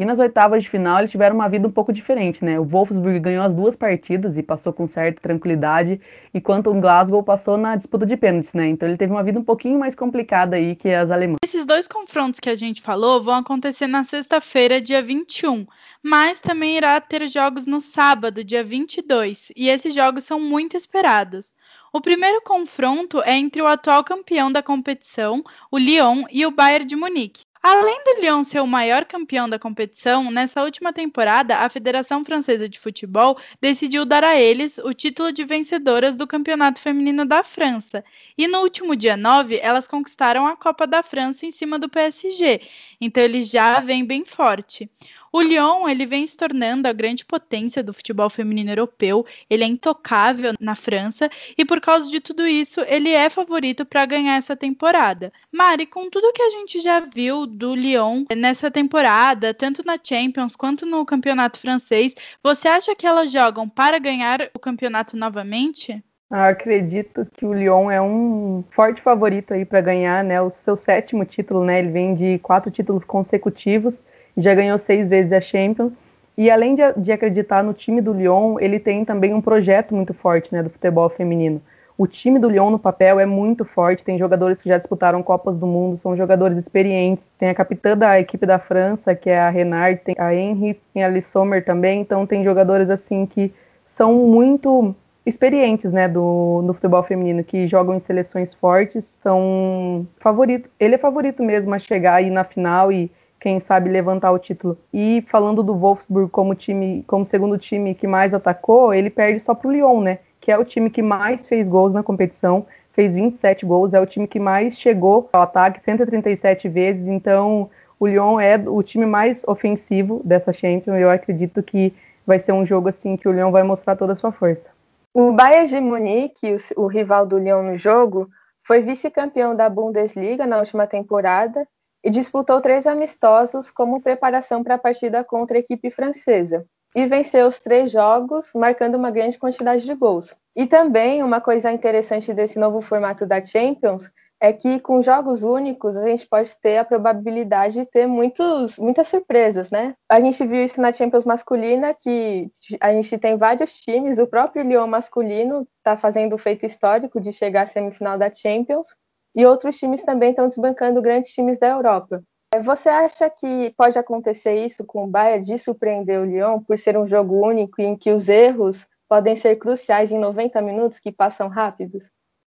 E 0.00 0.04
nas 0.06 0.18
oitavas 0.18 0.62
de 0.62 0.70
final 0.70 0.98
eles 0.98 1.10
tiveram 1.10 1.36
uma 1.36 1.46
vida 1.46 1.68
um 1.68 1.70
pouco 1.70 1.92
diferente, 1.92 2.42
né? 2.42 2.58
O 2.58 2.64
Wolfsburg 2.64 3.20
ganhou 3.20 3.44
as 3.44 3.52
duas 3.52 3.76
partidas 3.76 4.38
e 4.38 4.42
passou 4.42 4.72
com 4.72 4.86
certa 4.86 5.20
tranquilidade, 5.20 6.00
enquanto 6.32 6.70
o 6.70 6.80
Glasgow 6.80 7.22
passou 7.22 7.58
na 7.58 7.76
disputa 7.76 8.06
de 8.06 8.16
pênaltis, 8.16 8.54
né? 8.54 8.66
Então 8.68 8.88
ele 8.88 8.96
teve 8.96 9.12
uma 9.12 9.22
vida 9.22 9.38
um 9.38 9.44
pouquinho 9.44 9.78
mais 9.78 9.94
complicada 9.94 10.56
aí 10.56 10.74
que 10.74 10.88
as 10.88 11.10
alemãs. 11.10 11.36
Esses 11.44 11.66
dois 11.66 11.86
confrontos 11.86 12.40
que 12.40 12.48
a 12.48 12.54
gente 12.54 12.80
falou 12.80 13.22
vão 13.22 13.34
acontecer 13.34 13.86
na 13.86 14.02
sexta-feira, 14.02 14.80
dia 14.80 15.02
21, 15.02 15.66
mas 16.02 16.40
também 16.40 16.78
irá 16.78 16.98
ter 16.98 17.28
jogos 17.28 17.66
no 17.66 17.78
sábado, 17.78 18.42
dia 18.42 18.64
22, 18.64 19.52
e 19.54 19.68
esses 19.68 19.94
jogos 19.94 20.24
são 20.24 20.40
muito 20.40 20.78
esperados. 20.78 21.52
O 21.92 22.00
primeiro 22.00 22.40
confronto 22.40 23.20
é 23.20 23.36
entre 23.36 23.60
o 23.60 23.66
atual 23.66 24.02
campeão 24.02 24.50
da 24.50 24.62
competição, 24.62 25.44
o 25.70 25.76
Lyon, 25.76 26.22
e 26.30 26.46
o 26.46 26.50
Bayern 26.50 26.86
de 26.86 26.96
Munique. 26.96 27.49
Além 27.62 28.02
do 28.04 28.20
Lyon 28.20 28.42
ser 28.42 28.60
o 28.60 28.66
maior 28.66 29.04
campeão 29.04 29.46
da 29.48 29.58
competição, 29.58 30.30
nessa 30.30 30.62
última 30.62 30.94
temporada, 30.94 31.58
a 31.58 31.68
Federação 31.68 32.24
Francesa 32.24 32.66
de 32.66 32.78
Futebol 32.80 33.38
decidiu 33.60 34.06
dar 34.06 34.24
a 34.24 34.34
eles 34.34 34.78
o 34.78 34.94
título 34.94 35.30
de 35.30 35.44
vencedoras 35.44 36.16
do 36.16 36.26
Campeonato 36.26 36.80
Feminino 36.80 37.26
da 37.26 37.44
França. 37.44 38.02
E 38.36 38.48
no 38.48 38.60
último 38.60 38.96
dia 38.96 39.14
9, 39.16 39.58
elas 39.62 39.86
conquistaram 39.86 40.46
a 40.46 40.56
Copa 40.56 40.86
da 40.86 41.02
França 41.02 41.44
em 41.44 41.50
cima 41.50 41.78
do 41.78 41.88
PSG. 41.88 42.62
Então 42.98 43.22
eles 43.22 43.50
já 43.50 43.78
vêm 43.80 44.06
bem 44.06 44.24
forte. 44.24 44.90
O 45.32 45.40
Lyon, 45.40 45.88
ele 45.88 46.06
vem 46.06 46.26
se 46.26 46.36
tornando 46.36 46.88
a 46.88 46.92
grande 46.92 47.24
potência 47.24 47.84
do 47.84 47.92
futebol 47.92 48.28
feminino 48.28 48.72
europeu. 48.72 49.24
Ele 49.48 49.62
é 49.62 49.66
intocável 49.66 50.54
na 50.58 50.74
França 50.74 51.30
e 51.56 51.64
por 51.64 51.80
causa 51.80 52.10
de 52.10 52.20
tudo 52.20 52.44
isso, 52.44 52.80
ele 52.88 53.10
é 53.10 53.30
favorito 53.30 53.86
para 53.86 54.04
ganhar 54.06 54.36
essa 54.36 54.56
temporada. 54.56 55.32
Mari, 55.52 55.86
com 55.86 56.10
tudo 56.10 56.32
que 56.32 56.42
a 56.42 56.50
gente 56.50 56.80
já 56.80 56.98
viu 56.98 57.46
do 57.46 57.76
Lyon 57.76 58.24
nessa 58.36 58.72
temporada, 58.72 59.54
tanto 59.54 59.84
na 59.86 59.96
Champions 60.02 60.56
quanto 60.56 60.84
no 60.84 61.06
campeonato 61.06 61.60
francês, 61.60 62.12
você 62.42 62.66
acha 62.66 62.96
que 62.96 63.06
elas 63.06 63.30
jogam 63.30 63.68
para 63.68 64.00
ganhar 64.00 64.50
o 64.52 64.58
campeonato 64.58 65.16
novamente? 65.16 66.02
Eu 66.28 66.38
acredito 66.38 67.26
que 67.36 67.46
o 67.46 67.52
Lyon 67.52 67.88
é 67.88 68.02
um 68.02 68.64
forte 68.70 69.00
favorito 69.00 69.54
aí 69.54 69.64
para 69.64 69.80
ganhar, 69.80 70.24
né, 70.24 70.40
o 70.40 70.50
seu 70.50 70.76
sétimo 70.76 71.24
título, 71.24 71.64
né? 71.64 71.78
Ele 71.80 71.90
vem 71.90 72.14
de 72.14 72.38
quatro 72.38 72.70
títulos 72.70 73.04
consecutivos 73.04 74.00
já 74.36 74.54
ganhou 74.54 74.78
seis 74.78 75.08
vezes 75.08 75.32
a 75.32 75.40
Champions. 75.40 75.92
E 76.36 76.50
além 76.50 76.74
de, 76.74 76.82
de, 76.96 77.12
acreditar 77.12 77.62
no 77.62 77.74
time 77.74 78.00
do 78.00 78.12
Lyon, 78.12 78.58
ele 78.60 78.78
tem 78.78 79.04
também 79.04 79.34
um 79.34 79.40
projeto 79.40 79.94
muito 79.94 80.14
forte 80.14 80.52
né, 80.52 80.62
do 80.62 80.70
futebol 80.70 81.08
feminino. 81.10 81.60
O 81.98 82.06
time 82.06 82.38
do 82.38 82.48
Lyon 82.48 82.70
no 82.70 82.78
papel 82.78 83.20
é 83.20 83.26
muito 83.26 83.62
forte, 83.62 84.02
tem 84.02 84.16
jogadores 84.16 84.62
que 84.62 84.68
já 84.70 84.78
disputaram 84.78 85.22
Copas 85.22 85.58
do 85.58 85.66
Mundo, 85.66 85.98
são 85.98 86.16
jogadores 86.16 86.56
experientes. 86.56 87.26
Tem 87.38 87.50
a 87.50 87.54
capitã 87.54 87.94
da 87.94 88.18
equipe 88.18 88.46
da 88.46 88.58
França, 88.58 89.14
que 89.14 89.28
é 89.28 89.38
a 89.38 89.50
Renard, 89.50 90.00
tem 90.02 90.14
a 90.18 90.34
Henry, 90.34 90.80
tem 90.94 91.04
a 91.04 91.08
Liz 91.08 91.26
Sommer 91.26 91.62
também, 91.62 92.00
então 92.00 92.26
tem 92.26 92.42
jogadores 92.42 92.88
assim 92.88 93.26
que 93.26 93.52
são 93.86 94.14
muito 94.14 94.94
experientes, 95.26 95.92
né, 95.92 96.08
do, 96.08 96.62
do 96.62 96.72
futebol 96.72 97.02
feminino, 97.02 97.44
que 97.44 97.68
jogam 97.68 97.94
em 97.94 98.00
seleções 98.00 98.54
fortes, 98.54 99.14
são 99.22 100.06
favorito. 100.18 100.70
Ele 100.80 100.94
é 100.94 100.98
favorito 100.98 101.42
mesmo 101.42 101.74
a 101.74 101.78
chegar 101.78 102.14
aí 102.14 102.30
na 102.30 102.44
final 102.44 102.90
e 102.90 103.10
quem 103.40 103.58
sabe 103.58 103.88
levantar 103.88 104.30
o 104.30 104.38
título. 104.38 104.78
E 104.92 105.24
falando 105.26 105.62
do 105.62 105.74
Wolfsburg 105.74 106.30
como 106.30 106.54
time, 106.54 107.02
como 107.06 107.24
segundo 107.24 107.56
time 107.56 107.94
que 107.94 108.06
mais 108.06 108.34
atacou, 108.34 108.92
ele 108.92 109.08
perde 109.08 109.40
só 109.40 109.54
para 109.54 109.68
o 109.68 109.72
Lyon, 109.72 110.02
né? 110.02 110.18
Que 110.38 110.52
é 110.52 110.58
o 110.58 110.64
time 110.64 110.90
que 110.90 111.02
mais 111.02 111.46
fez 111.48 111.66
gols 111.66 111.92
na 111.92 112.02
competição, 112.02 112.66
fez 112.92 113.14
27 113.14 113.64
gols, 113.64 113.94
é 113.94 114.00
o 114.00 114.06
time 114.06 114.28
que 114.28 114.38
mais 114.38 114.78
chegou 114.78 115.28
ao 115.32 115.42
ataque 115.42 115.82
137 115.82 116.68
vezes, 116.68 117.06
então 117.08 117.70
o 117.98 118.06
Lyon 118.06 118.38
é 118.38 118.56
o 118.56 118.82
time 118.82 119.06
mais 119.06 119.42
ofensivo 119.48 120.20
dessa 120.22 120.52
Champions. 120.52 120.98
Eu 120.98 121.10
acredito 121.10 121.62
que 121.62 121.94
vai 122.26 122.38
ser 122.38 122.52
um 122.52 122.66
jogo 122.66 122.90
assim 122.90 123.16
que 123.16 123.28
o 123.28 123.32
Lyon 123.32 123.50
vai 123.50 123.62
mostrar 123.62 123.96
toda 123.96 124.12
a 124.12 124.16
sua 124.16 124.32
força. 124.32 124.68
O 125.14 125.32
Bayern 125.32 125.66
de 125.66 125.80
Munique, 125.80 126.54
o, 126.76 126.84
o 126.84 126.86
rival 126.86 127.26
do 127.26 127.38
Lyon 127.38 127.62
no 127.62 127.76
jogo, 127.76 128.28
foi 128.62 128.82
vice-campeão 128.82 129.56
da 129.56 129.68
Bundesliga 129.68 130.46
na 130.46 130.58
última 130.58 130.86
temporada 130.86 131.66
e 132.02 132.10
disputou 132.10 132.60
três 132.60 132.86
amistosos 132.86 133.70
como 133.70 134.00
preparação 134.00 134.62
para 134.62 134.76
a 134.76 134.78
partida 134.78 135.22
contra 135.24 135.56
a 135.56 135.60
equipe 135.60 135.90
francesa. 135.90 136.64
E 136.94 137.06
venceu 137.06 137.46
os 137.46 137.60
três 137.60 137.92
jogos, 137.92 138.50
marcando 138.54 138.96
uma 138.96 139.10
grande 139.10 139.38
quantidade 139.38 139.84
de 139.84 139.94
gols. 139.94 140.34
E 140.56 140.66
também 140.66 141.22
uma 141.22 141.40
coisa 141.40 141.70
interessante 141.70 142.34
desse 142.34 142.58
novo 142.58 142.80
formato 142.80 143.24
da 143.24 143.44
Champions 143.44 144.10
é 144.40 144.52
que 144.54 144.80
com 144.80 145.02
jogos 145.02 145.42
únicos 145.42 145.96
a 145.96 146.06
gente 146.06 146.26
pode 146.26 146.50
ter 146.62 146.78
a 146.78 146.84
probabilidade 146.84 147.74
de 147.74 147.84
ter 147.84 148.06
muitos, 148.06 148.78
muitas 148.78 149.06
surpresas, 149.06 149.70
né? 149.70 149.94
A 150.08 150.18
gente 150.18 150.44
viu 150.46 150.64
isso 150.64 150.80
na 150.80 150.92
Champions 150.92 151.26
masculina, 151.26 151.94
que 151.94 152.50
a 152.80 152.90
gente 152.92 153.18
tem 153.18 153.36
vários 153.36 153.74
times, 153.74 154.18
o 154.18 154.26
próprio 154.26 154.64
Lyon 154.64 154.86
masculino 154.86 155.68
está 155.78 155.96
fazendo 155.96 156.34
o 156.34 156.38
feito 156.38 156.64
histórico 156.64 157.20
de 157.20 157.32
chegar 157.32 157.62
à 157.62 157.66
semifinal 157.66 158.16
da 158.16 158.32
Champions, 158.32 158.88
e 159.34 159.46
outros 159.46 159.78
times 159.78 160.02
também 160.02 160.30
estão 160.30 160.48
desbancando 160.48 161.02
grandes 161.02 161.32
times 161.32 161.58
da 161.58 161.68
Europa. 161.68 162.22
Você 162.64 162.88
acha 162.88 163.30
que 163.30 163.72
pode 163.76 163.96
acontecer 163.98 164.54
isso 164.54 164.84
com 164.84 165.04
o 165.04 165.06
Bayern, 165.06 165.44
de 165.44 165.56
surpreender 165.56 166.20
o 166.20 166.24
Lyon 166.24 166.60
por 166.60 166.76
ser 166.76 166.96
um 166.98 167.06
jogo 167.06 167.46
único 167.46 167.80
em 167.80 167.96
que 167.96 168.12
os 168.12 168.28
erros 168.28 168.88
podem 169.08 169.36
ser 169.36 169.56
cruciais 169.56 170.10
em 170.10 170.18
90 170.18 170.60
minutos 170.60 170.98
que 170.98 171.12
passam 171.12 171.48
rápidos? 171.48 172.04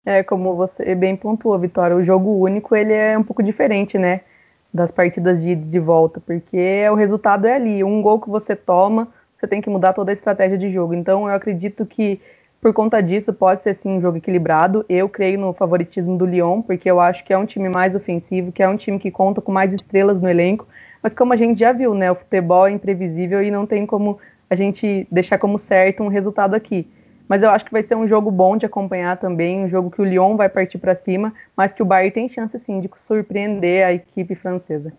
É, 0.07 0.23
como 0.23 0.55
você 0.55 0.95
bem 0.95 1.17
pontuou, 1.17 1.59
Vitória, 1.59 1.97
o 1.97 2.05
jogo 2.05 2.31
único 2.31 2.77
ele 2.77 2.93
é 2.93 3.19
um 3.19 3.25
pouco 3.25 3.43
diferente, 3.43 3.99
né, 3.99 4.21
das 4.73 4.91
partidas 4.91 5.41
de 5.41 5.57
de 5.57 5.79
volta, 5.81 6.21
porque 6.21 6.89
o 6.91 6.95
resultado 6.95 7.47
é 7.47 7.55
ali, 7.55 7.83
um 7.83 8.01
gol 8.01 8.21
que 8.21 8.31
você 8.31 8.55
toma, 8.55 9.09
você 9.35 9.47
tem 9.47 9.61
que 9.61 9.69
mudar 9.69 9.93
toda 9.93 10.11
a 10.11 10.15
estratégia 10.15 10.57
de 10.57 10.73
jogo. 10.73 10.95
Então, 10.95 11.29
eu 11.29 11.35
acredito 11.35 11.85
que 11.85 12.21
por 12.61 12.73
conta 12.73 13.00
disso 13.00 13.33
pode 13.33 13.62
ser 13.62 13.75
sim 13.75 13.91
um 13.91 14.00
jogo 14.00 14.19
equilibrado. 14.19 14.85
Eu 14.88 15.09
creio 15.09 15.38
no 15.38 15.53
favoritismo 15.53 16.19
do 16.19 16.27
Lyon, 16.27 16.62
porque 16.62 16.91
eu 16.91 17.00
acho 17.00 17.25
que 17.25 17.33
é 17.33 17.38
um 17.38 17.47
time 17.47 17.69
mais 17.69 17.95
ofensivo, 17.95 18.50
que 18.50 18.62
é 18.62 18.69
um 18.69 18.77
time 18.77 18.99
que 18.99 19.11
conta 19.11 19.41
com 19.41 19.53
mais 19.53 19.73
estrelas 19.73 20.21
no 20.21 20.29
elenco. 20.29 20.67
Mas 21.03 21.15
como 21.15 21.33
a 21.33 21.37
gente 21.37 21.61
já 21.61 21.73
viu, 21.73 21.95
né, 21.95 22.11
o 22.11 22.17
futebol 22.17 22.67
é 22.67 22.73
imprevisível 22.73 23.43
e 23.43 23.50
não 23.50 23.67
tem 23.67 23.87
como 23.87 24.19
a 24.50 24.57
gente 24.57 25.07
deixar 25.11 25.38
como 25.38 25.59
certo 25.59 26.03
um 26.03 26.09
resultado 26.09 26.55
aqui. 26.55 26.88
Mas 27.29 27.43
eu 27.43 27.50
acho 27.50 27.65
que 27.65 27.73
vai 27.73 27.83
ser 27.83 27.95
um 27.95 28.09
jogo 28.09 28.31
bom 28.31 28.57
de 28.57 28.65
acompanhar 28.65 29.19
também, 29.19 29.62
um 29.62 29.69
jogo 29.69 29.91
que 29.91 30.00
o 30.00 30.05
Lyon 30.05 30.37
vai 30.37 30.49
partir 30.49 30.79
para 30.79 30.95
cima, 30.95 31.33
mas 31.55 31.73
que 31.73 31.83
o 31.83 31.87
Bayern 31.87 32.11
tem 32.11 32.29
chance 32.29 32.59
sim 32.59 32.81
de 32.81 32.91
surpreender 33.03 33.87
a 33.87 33.93
equipe 33.93 34.35
francesa. 34.35 34.93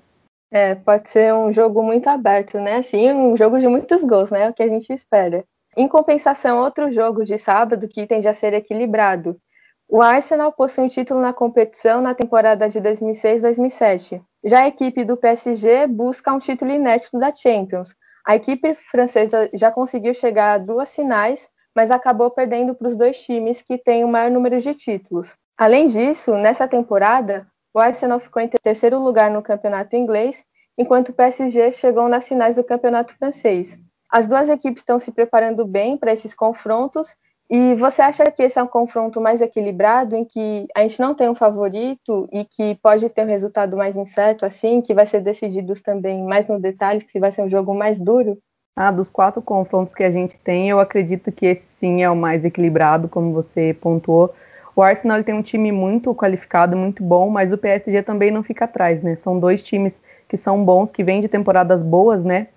É, 0.52 0.76
pode 0.76 1.10
ser 1.10 1.34
um 1.34 1.52
jogo 1.52 1.84
muito 1.84 2.08
aberto, 2.08 2.60
né? 2.60 2.82
Sim, 2.82 3.12
um 3.12 3.36
jogo 3.36 3.60
de 3.60 3.68
muitos 3.68 4.04
gols, 4.04 4.32
né? 4.32 4.44
É 4.44 4.50
o 4.50 4.54
que 4.54 4.64
a 4.64 4.68
gente 4.68 4.92
espera. 4.94 5.44
Em 5.78 5.88
compensação, 5.88 6.60
outro 6.60 6.92
jogo 6.92 7.24
de 7.24 7.38
sábado 7.38 7.88
que 7.88 8.08
tende 8.08 8.28
a 8.28 8.34
ser 8.34 8.54
equilibrado. 8.54 9.40
O 9.88 10.02
Arsenal 10.02 10.52
possui 10.52 10.84
um 10.84 10.88
título 10.88 11.20
na 11.20 11.34
competição 11.34 12.02
na 12.02 12.14
temporada 12.14 12.68
de 12.70 12.80
2006-2007. 12.80 14.22
Já 14.44 14.62
a 14.62 14.68
equipe 14.68 15.04
do 15.04 15.18
PSG 15.18 15.88
busca 15.88 16.34
um 16.34 16.40
título 16.40 16.72
inédito 16.72 17.18
da 17.18 17.34
Champions. 17.34 17.96
A 18.26 18.36
equipe 18.36 18.76
francesa 18.76 19.50
já 19.54 19.72
conseguiu 19.72 20.14
chegar 20.14 20.54
a 20.54 20.58
duas 20.58 20.94
finais, 20.94 21.48
mas 21.76 21.92
acabou 21.92 22.30
perdendo 22.30 22.76
para 22.76 22.88
os 22.88 22.96
dois 22.96 23.22
times 23.22 23.62
que 23.62 23.78
têm 23.78 24.04
o 24.04 24.08
maior 24.08 24.30
número 24.30 24.60
de 24.60 24.74
títulos. 24.76 25.36
Além 25.58 25.88
disso, 25.88 26.36
nessa 26.36 26.68
temporada, 26.68 27.48
o 27.74 27.80
Arsenal 27.80 28.20
ficou 28.20 28.42
em 28.42 28.48
terceiro 28.48 29.00
lugar 29.00 29.32
no 29.32 29.42
campeonato 29.42 29.96
inglês, 29.96 30.44
enquanto 30.78 31.10
o 31.10 31.14
PSG 31.14 31.72
chegou 31.72 32.08
nas 32.08 32.28
finais 32.28 32.56
do 32.56 32.64
campeonato 32.64 33.16
francês. 33.18 33.78
As 34.10 34.28
duas 34.28 34.50
equipes 34.50 34.82
estão 34.82 35.00
se 35.00 35.12
preparando 35.12 35.66
bem 35.66 35.98
para 35.98 36.12
esses 36.12 36.34
confrontos. 36.34 37.16
E 37.50 37.74
você 37.76 38.02
acha 38.02 38.30
que 38.30 38.44
esse 38.44 38.60
é 38.60 38.64
um 38.64 38.68
confronto 38.68 39.20
mais 39.20 39.42
equilibrado, 39.42 40.16
em 40.16 40.24
que 40.24 40.68
a 40.76 40.82
gente 40.82 41.00
não 41.00 41.16
tem 41.16 41.28
um 41.28 41.36
favorito 41.36 42.30
e 42.32 42.46
que 42.46 42.76
pode 42.76 43.10
ter 43.10 43.24
um 43.24 43.28
resultado 43.28 43.76
mais 43.76 43.96
incerto, 43.96 44.46
assim, 44.46 44.82
que 44.82 44.94
vai 44.94 45.06
ser 45.08 45.22
decidido 45.22 45.74
também 45.82 46.24
mais 46.24 46.48
no 46.48 46.60
detalhe, 46.60 47.02
que 47.02 47.20
vai 47.20 47.32
ser 47.32 47.42
um 47.42 47.50
jogo 47.50 47.74
mais 47.74 48.00
duro? 48.00 48.38
Ah, 48.76 48.92
dos 48.92 49.10
quatro 49.10 49.42
confrontos 49.42 49.96
que 49.96 50.04
a 50.04 50.12
gente 50.12 50.38
tem, 50.38 50.70
eu 50.70 50.80
acredito 50.80 51.32
que 51.32 51.48
esse 51.48 51.66
sim 51.80 52.04
é 52.04 52.10
o 52.10 52.16
mais 52.16 52.46
equilibrado, 52.46 53.10
como 53.10 53.34
você 53.34 53.76
pontuou. 53.82 54.34
O 54.76 54.84
Arsenal 54.84 55.24
tem 55.24 55.34
um 55.34 55.42
time 55.42 55.72
muito 55.72 56.14
qualificado, 56.14 56.78
muito 56.78 57.04
bom, 57.04 57.30
mas 57.30 57.52
o 57.52 57.58
PSG 57.58 58.04
também 58.04 58.32
não 58.32 58.44
fica 58.44 58.66
atrás, 58.66 59.02
né? 59.02 59.16
São 59.16 59.40
dois 59.40 59.64
times 59.64 60.00
que 60.30 60.38
são 60.38 60.64
bons, 60.64 60.92
que 60.92 61.04
vêm 61.04 61.20
de 61.20 61.28
temporadas 61.28 61.82
boas, 61.82 62.24
né? 62.24 62.48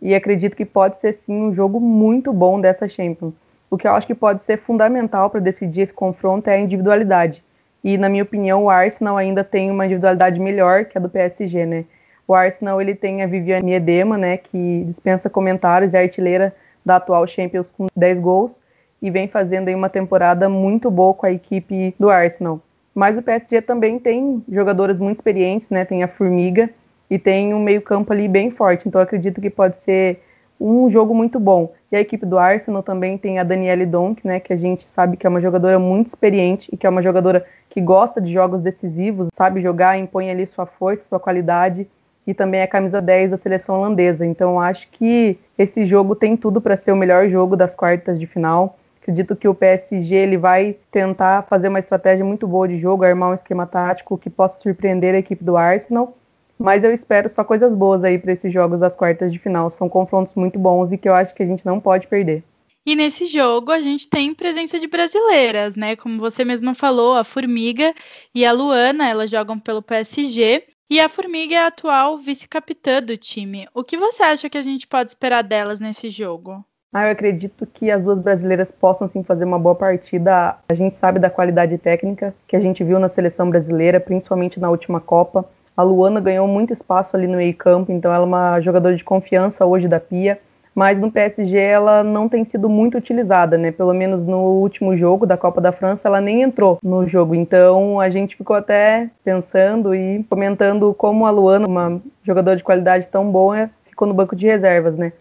E 0.00 0.14
acredito 0.14 0.56
que 0.56 0.64
pode 0.64 0.98
ser 0.98 1.12
sim 1.12 1.34
um 1.34 1.54
jogo 1.54 1.78
muito 1.78 2.32
bom 2.32 2.60
dessa 2.60 2.88
Champions. 2.88 3.34
O 3.70 3.76
que 3.76 3.86
eu 3.86 3.92
acho 3.92 4.06
que 4.06 4.14
pode 4.14 4.42
ser 4.42 4.58
fundamental 4.58 5.30
para 5.30 5.40
decidir 5.40 5.82
esse 5.82 5.92
confronto 5.92 6.48
é 6.48 6.54
a 6.54 6.60
individualidade. 6.60 7.42
E 7.84 7.96
na 7.96 8.08
minha 8.08 8.22
opinião, 8.22 8.64
o 8.64 8.70
Arsenal 8.70 9.16
ainda 9.16 9.44
tem 9.44 9.70
uma 9.70 9.86
individualidade 9.86 10.40
melhor 10.40 10.86
que 10.86 10.98
a 10.98 11.00
do 11.00 11.08
PSG, 11.08 11.64
né? 11.66 11.84
O 12.26 12.34
Arsenal 12.34 12.80
ele 12.80 12.94
tem 12.94 13.22
a 13.22 13.26
Viviane 13.26 13.74
Edema, 13.74 14.16
né, 14.16 14.36
que 14.36 14.84
dispensa 14.86 15.28
comentários, 15.28 15.94
é 15.94 16.02
artilheira 16.02 16.54
da 16.84 16.96
atual 16.96 17.26
Champions 17.26 17.70
com 17.70 17.86
10 17.96 18.20
gols 18.20 18.60
e 19.02 19.10
vem 19.10 19.26
fazendo 19.26 19.68
aí 19.68 19.74
uma 19.74 19.88
temporada 19.88 20.48
muito 20.48 20.90
boa 20.90 21.12
com 21.12 21.26
a 21.26 21.32
equipe 21.32 21.94
do 21.98 22.08
Arsenal. 22.08 22.60
Mas 22.94 23.16
o 23.18 23.22
PSG 23.22 23.62
também 23.62 23.98
tem 23.98 24.44
jogadoras 24.48 24.98
muito 24.98 25.18
experientes, 25.18 25.70
né? 25.70 25.84
Tem 25.84 26.02
a 26.02 26.08
Formiga 26.08 26.70
e 27.10 27.18
tem 27.18 27.52
um 27.52 27.60
meio-campo 27.60 28.12
ali 28.12 28.28
bem 28.28 28.50
forte. 28.50 28.88
Então 28.88 29.00
acredito 29.00 29.40
que 29.40 29.50
pode 29.50 29.80
ser 29.80 30.22
um 30.60 30.88
jogo 30.88 31.14
muito 31.14 31.40
bom. 31.40 31.72
E 31.90 31.96
a 31.96 32.00
equipe 32.00 32.24
do 32.24 32.38
Arsenal 32.38 32.82
também 32.82 33.18
tem 33.18 33.38
a 33.38 33.44
Danielle 33.44 33.86
Donk, 33.86 34.24
né, 34.26 34.38
que 34.38 34.52
a 34.52 34.56
gente 34.56 34.88
sabe 34.88 35.16
que 35.16 35.26
é 35.26 35.30
uma 35.30 35.40
jogadora 35.40 35.78
muito 35.78 36.08
experiente 36.08 36.68
e 36.72 36.76
que 36.76 36.86
é 36.86 36.90
uma 36.90 37.02
jogadora 37.02 37.44
que 37.70 37.80
gosta 37.80 38.20
de 38.20 38.32
jogos 38.32 38.60
decisivos, 38.60 39.28
sabe 39.36 39.62
jogar, 39.62 39.98
impõe 39.98 40.30
ali 40.30 40.46
sua 40.46 40.66
força, 40.66 41.04
sua 41.04 41.18
qualidade 41.18 41.88
e 42.26 42.34
também 42.34 42.62
a 42.62 42.68
camisa 42.68 43.00
10 43.00 43.30
da 43.30 43.36
seleção 43.36 43.76
holandesa. 43.76 44.26
Então 44.26 44.60
acho 44.60 44.88
que 44.90 45.38
esse 45.56 45.86
jogo 45.86 46.14
tem 46.14 46.36
tudo 46.36 46.60
para 46.60 46.76
ser 46.76 46.92
o 46.92 46.96
melhor 46.96 47.28
jogo 47.28 47.56
das 47.56 47.74
quartas 47.74 48.20
de 48.20 48.26
final. 48.26 48.76
Acredito 49.00 49.34
que 49.34 49.48
o 49.48 49.54
PSG 49.54 50.14
ele 50.14 50.36
vai 50.36 50.76
tentar 50.92 51.42
fazer 51.44 51.68
uma 51.68 51.78
estratégia 51.78 52.24
muito 52.24 52.46
boa 52.46 52.68
de 52.68 52.78
jogo, 52.78 53.02
armar 53.02 53.30
um 53.30 53.34
esquema 53.34 53.66
tático 53.66 54.18
que 54.18 54.28
possa 54.28 54.60
surpreender 54.60 55.14
a 55.14 55.18
equipe 55.18 55.42
do 55.42 55.56
Arsenal. 55.56 56.14
Mas 56.60 56.84
eu 56.84 56.92
espero 56.92 57.30
só 57.30 57.42
coisas 57.42 57.74
boas 57.74 58.04
aí 58.04 58.18
para 58.18 58.32
esses 58.32 58.52
jogos 58.52 58.78
das 58.78 58.94
quartas 58.94 59.32
de 59.32 59.38
final. 59.38 59.70
São 59.70 59.88
confrontos 59.88 60.34
muito 60.34 60.58
bons 60.58 60.92
e 60.92 60.98
que 60.98 61.08
eu 61.08 61.14
acho 61.14 61.34
que 61.34 61.42
a 61.42 61.46
gente 61.46 61.64
não 61.64 61.80
pode 61.80 62.06
perder. 62.06 62.44
E 62.84 62.94
nesse 62.94 63.24
jogo 63.24 63.72
a 63.72 63.80
gente 63.80 64.06
tem 64.08 64.34
presença 64.34 64.78
de 64.78 64.86
brasileiras, 64.86 65.74
né? 65.74 65.96
Como 65.96 66.20
você 66.20 66.44
mesma 66.44 66.74
falou, 66.74 67.14
a 67.14 67.24
Formiga 67.24 67.94
e 68.34 68.44
a 68.44 68.52
Luana, 68.52 69.08
elas 69.08 69.30
jogam 69.30 69.58
pelo 69.58 69.80
PSG. 69.80 70.64
E 70.90 71.00
a 71.00 71.08
Formiga 71.08 71.54
é 71.54 71.58
a 71.58 71.68
atual 71.68 72.18
vice-capitã 72.18 73.00
do 73.00 73.16
time. 73.16 73.66
O 73.72 73.82
que 73.82 73.96
você 73.96 74.22
acha 74.22 74.50
que 74.50 74.58
a 74.58 74.62
gente 74.62 74.86
pode 74.86 75.12
esperar 75.12 75.42
delas 75.42 75.80
nesse 75.80 76.10
jogo? 76.10 76.62
Ah, 76.92 77.06
eu 77.06 77.12
acredito 77.12 77.64
que 77.66 77.90
as 77.90 78.02
duas 78.02 78.18
brasileiras 78.18 78.72
possam 78.72 79.08
sim 79.08 79.22
fazer 79.22 79.44
uma 79.44 79.58
boa 79.58 79.76
partida. 79.76 80.58
A 80.68 80.74
gente 80.74 80.98
sabe 80.98 81.18
da 81.20 81.30
qualidade 81.30 81.78
técnica 81.78 82.34
que 82.48 82.56
a 82.56 82.60
gente 82.60 82.82
viu 82.84 82.98
na 82.98 83.08
seleção 83.08 83.48
brasileira, 83.48 84.00
principalmente 84.00 84.60
na 84.60 84.68
última 84.68 85.00
Copa. 85.00 85.48
A 85.80 85.82
Luana 85.82 86.20
ganhou 86.20 86.46
muito 86.46 86.74
espaço 86.74 87.16
ali 87.16 87.26
no 87.26 87.38
meio-campo, 87.38 87.90
então 87.90 88.12
ela 88.12 88.24
é 88.24 88.26
uma 88.26 88.60
jogadora 88.60 88.94
de 88.94 89.02
confiança 89.02 89.64
hoje 89.64 89.88
da 89.88 89.98
Pia 89.98 90.38
mas 90.74 90.98
no 90.98 91.10
PSG 91.10 91.58
ela 91.58 92.02
não 92.04 92.28
tem 92.28 92.44
sido 92.44 92.68
muito 92.68 92.96
utilizada, 92.96 93.58
né? 93.58 93.72
Pelo 93.72 93.92
menos 93.92 94.24
no 94.24 94.38
último 94.38 94.96
jogo 94.96 95.26
da 95.26 95.36
Copa 95.36 95.60
da 95.60 95.72
França 95.72 96.08
ela 96.08 96.20
nem 96.20 96.42
entrou 96.42 96.78
no 96.82 97.08
jogo. 97.08 97.34
Então 97.34 98.00
a 98.00 98.08
gente 98.08 98.36
ficou 98.36 98.54
até 98.54 99.10
pensando 99.24 99.94
e 99.94 100.24
comentando 100.30 100.94
como 100.94 101.26
a 101.26 101.30
Luana, 101.30 101.66
uma 101.66 102.00
jogadora 102.22 102.56
de 102.56 102.62
qualidade 102.62 103.08
tão 103.08 103.30
boa, 103.30 103.68
ficou 103.88 104.06
no 104.06 104.14
banco 104.14 104.36
de 104.36 104.46
reservas, 104.46 104.96
né? 104.96 105.12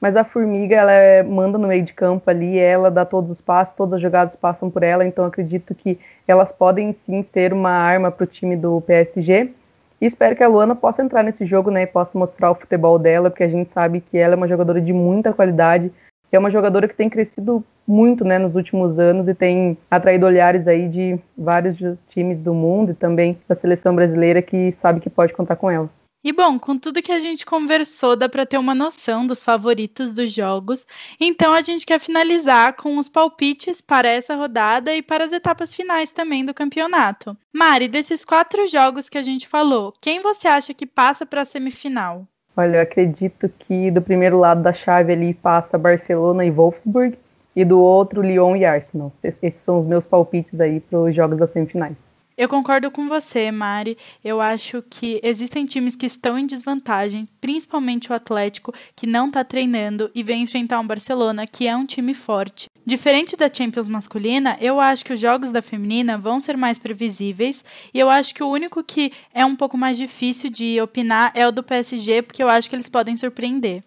Mas 0.00 0.14
a 0.14 0.22
Formiga, 0.22 0.76
ela 0.76 0.92
é, 0.92 1.22
manda 1.22 1.58
no 1.58 1.66
meio 1.66 1.82
de 1.82 1.92
campo 1.92 2.30
ali, 2.30 2.56
ela 2.56 2.88
dá 2.88 3.04
todos 3.04 3.30
os 3.30 3.40
passos, 3.40 3.74
todas 3.74 3.94
as 3.94 4.00
jogadas 4.00 4.36
passam 4.36 4.70
por 4.70 4.84
ela, 4.84 5.04
então 5.04 5.24
acredito 5.24 5.74
que 5.74 5.98
elas 6.26 6.52
podem 6.52 6.92
sim 6.92 7.22
ser 7.24 7.52
uma 7.52 7.70
arma 7.70 8.10
para 8.10 8.22
o 8.22 8.26
time 8.26 8.56
do 8.56 8.80
PSG. 8.82 9.50
E 10.00 10.06
espero 10.06 10.36
que 10.36 10.44
a 10.44 10.48
Luana 10.48 10.76
possa 10.76 11.02
entrar 11.02 11.24
nesse 11.24 11.44
jogo, 11.44 11.70
né, 11.70 11.82
e 11.82 11.86
possa 11.86 12.16
mostrar 12.16 12.50
o 12.50 12.54
futebol 12.54 12.98
dela, 12.98 13.30
porque 13.30 13.42
a 13.42 13.48
gente 13.48 13.72
sabe 13.72 14.00
que 14.00 14.16
ela 14.16 14.34
é 14.34 14.36
uma 14.36 14.46
jogadora 14.46 14.80
de 14.80 14.92
muita 14.92 15.32
qualidade, 15.32 15.92
é 16.30 16.38
uma 16.38 16.50
jogadora 16.50 16.86
que 16.86 16.94
tem 16.94 17.08
crescido 17.08 17.64
muito, 17.86 18.24
né, 18.24 18.38
nos 18.38 18.54
últimos 18.54 18.98
anos 18.98 19.26
e 19.26 19.34
tem 19.34 19.76
atraído 19.90 20.26
olhares 20.26 20.68
aí 20.68 20.88
de 20.88 21.18
vários 21.36 21.76
times 22.10 22.38
do 22.38 22.54
mundo 22.54 22.92
e 22.92 22.94
também 22.94 23.38
da 23.48 23.54
seleção 23.54 23.94
brasileira 23.94 24.42
que 24.42 24.70
sabe 24.72 25.00
que 25.00 25.10
pode 25.10 25.32
contar 25.32 25.56
com 25.56 25.70
ela. 25.70 25.88
E 26.22 26.32
bom, 26.32 26.58
com 26.58 26.76
tudo 26.76 27.00
que 27.00 27.12
a 27.12 27.20
gente 27.20 27.46
conversou, 27.46 28.16
dá 28.16 28.28
para 28.28 28.44
ter 28.44 28.58
uma 28.58 28.74
noção 28.74 29.24
dos 29.24 29.40
favoritos 29.40 30.12
dos 30.12 30.32
jogos. 30.32 30.84
Então 31.20 31.54
a 31.54 31.62
gente 31.62 31.86
quer 31.86 32.00
finalizar 32.00 32.74
com 32.74 32.98
os 32.98 33.08
palpites 33.08 33.80
para 33.80 34.08
essa 34.08 34.34
rodada 34.34 34.92
e 34.92 35.00
para 35.00 35.24
as 35.24 35.32
etapas 35.32 35.72
finais 35.72 36.10
também 36.10 36.44
do 36.44 36.52
campeonato. 36.52 37.36
Mari, 37.52 37.86
desses 37.86 38.24
quatro 38.24 38.66
jogos 38.66 39.08
que 39.08 39.16
a 39.16 39.22
gente 39.22 39.46
falou, 39.46 39.94
quem 40.00 40.20
você 40.20 40.48
acha 40.48 40.74
que 40.74 40.86
passa 40.86 41.24
para 41.24 41.42
a 41.42 41.44
semifinal? 41.44 42.26
Olha, 42.56 42.78
eu 42.78 42.82
acredito 42.82 43.48
que 43.60 43.88
do 43.88 44.02
primeiro 44.02 44.40
lado 44.40 44.60
da 44.60 44.72
chave 44.72 45.12
ali 45.12 45.32
passa 45.32 45.78
Barcelona 45.78 46.44
e 46.44 46.50
Wolfsburg 46.50 47.16
e 47.54 47.64
do 47.64 47.78
outro 47.80 48.22
Lyon 48.22 48.56
e 48.56 48.64
Arsenal. 48.64 49.12
Esses 49.22 49.62
são 49.62 49.78
os 49.78 49.86
meus 49.86 50.04
palpites 50.04 50.60
aí 50.60 50.80
para 50.80 50.98
os 50.98 51.14
jogos 51.14 51.38
das 51.38 51.52
semifinais. 51.52 52.07
Eu 52.38 52.48
concordo 52.48 52.88
com 52.88 53.08
você, 53.08 53.50
Mari. 53.50 53.98
Eu 54.22 54.40
acho 54.40 54.80
que 54.88 55.18
existem 55.24 55.66
times 55.66 55.96
que 55.96 56.06
estão 56.06 56.38
em 56.38 56.46
desvantagem, 56.46 57.26
principalmente 57.40 58.12
o 58.12 58.14
Atlético, 58.14 58.72
que 58.94 59.08
não 59.08 59.26
está 59.26 59.42
treinando 59.42 60.08
e 60.14 60.22
vem 60.22 60.44
enfrentar 60.44 60.78
um 60.78 60.86
Barcelona, 60.86 61.48
que 61.48 61.66
é 61.66 61.74
um 61.74 61.84
time 61.84 62.14
forte. 62.14 62.68
Diferente 62.86 63.36
da 63.36 63.52
Champions 63.52 63.88
masculina, 63.88 64.56
eu 64.60 64.78
acho 64.78 65.04
que 65.04 65.12
os 65.12 65.18
jogos 65.18 65.50
da 65.50 65.60
feminina 65.60 66.16
vão 66.16 66.38
ser 66.38 66.56
mais 66.56 66.78
previsíveis 66.78 67.64
e 67.92 67.98
eu 67.98 68.08
acho 68.08 68.32
que 68.32 68.44
o 68.44 68.48
único 68.48 68.84
que 68.84 69.12
é 69.34 69.44
um 69.44 69.56
pouco 69.56 69.76
mais 69.76 69.98
difícil 69.98 70.48
de 70.48 70.80
opinar 70.80 71.32
é 71.34 71.44
o 71.44 71.50
do 71.50 71.64
PSG, 71.64 72.22
porque 72.22 72.40
eu 72.40 72.48
acho 72.48 72.70
que 72.70 72.76
eles 72.76 72.88
podem 72.88 73.16
surpreender. 73.16 73.82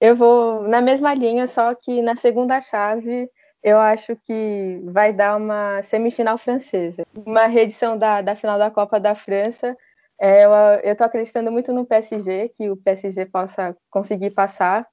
Eu 0.00 0.16
vou 0.16 0.62
na 0.62 0.82
mesma 0.82 1.14
linha, 1.14 1.46
só 1.46 1.72
que 1.72 2.02
na 2.02 2.16
segunda 2.16 2.60
chave 2.60 3.30
eu 3.62 3.78
acho 3.78 4.16
que 4.16 4.80
vai 4.84 5.12
dar 5.12 5.36
uma 5.36 5.82
semifinal 5.82 6.38
francesa. 6.38 7.04
Uma 7.14 7.46
reedição 7.46 7.98
da, 7.98 8.22
da 8.22 8.36
final 8.36 8.58
da 8.58 8.70
Copa 8.70 9.00
da 9.00 9.14
França. 9.14 9.76
É, 10.20 10.44
eu 10.44 10.92
estou 10.92 11.06
acreditando 11.06 11.52
muito 11.52 11.72
no 11.72 11.84
PSG, 11.84 12.50
que 12.50 12.70
o 12.70 12.76
PSG 12.76 13.26
possa 13.26 13.76
conseguir 13.90 14.30
passar. 14.30 14.86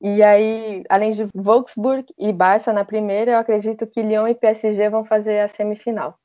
E 0.00 0.22
aí, 0.22 0.84
além 0.88 1.10
de 1.10 1.26
Wolfsburg 1.34 2.06
e 2.18 2.32
Barça 2.32 2.72
na 2.72 2.84
primeira, 2.84 3.32
eu 3.32 3.38
acredito 3.38 3.86
que 3.86 4.02
Lyon 4.02 4.28
e 4.28 4.34
PSG 4.34 4.88
vão 4.88 5.04
fazer 5.04 5.40
a 5.40 5.48
semifinal 5.48 6.18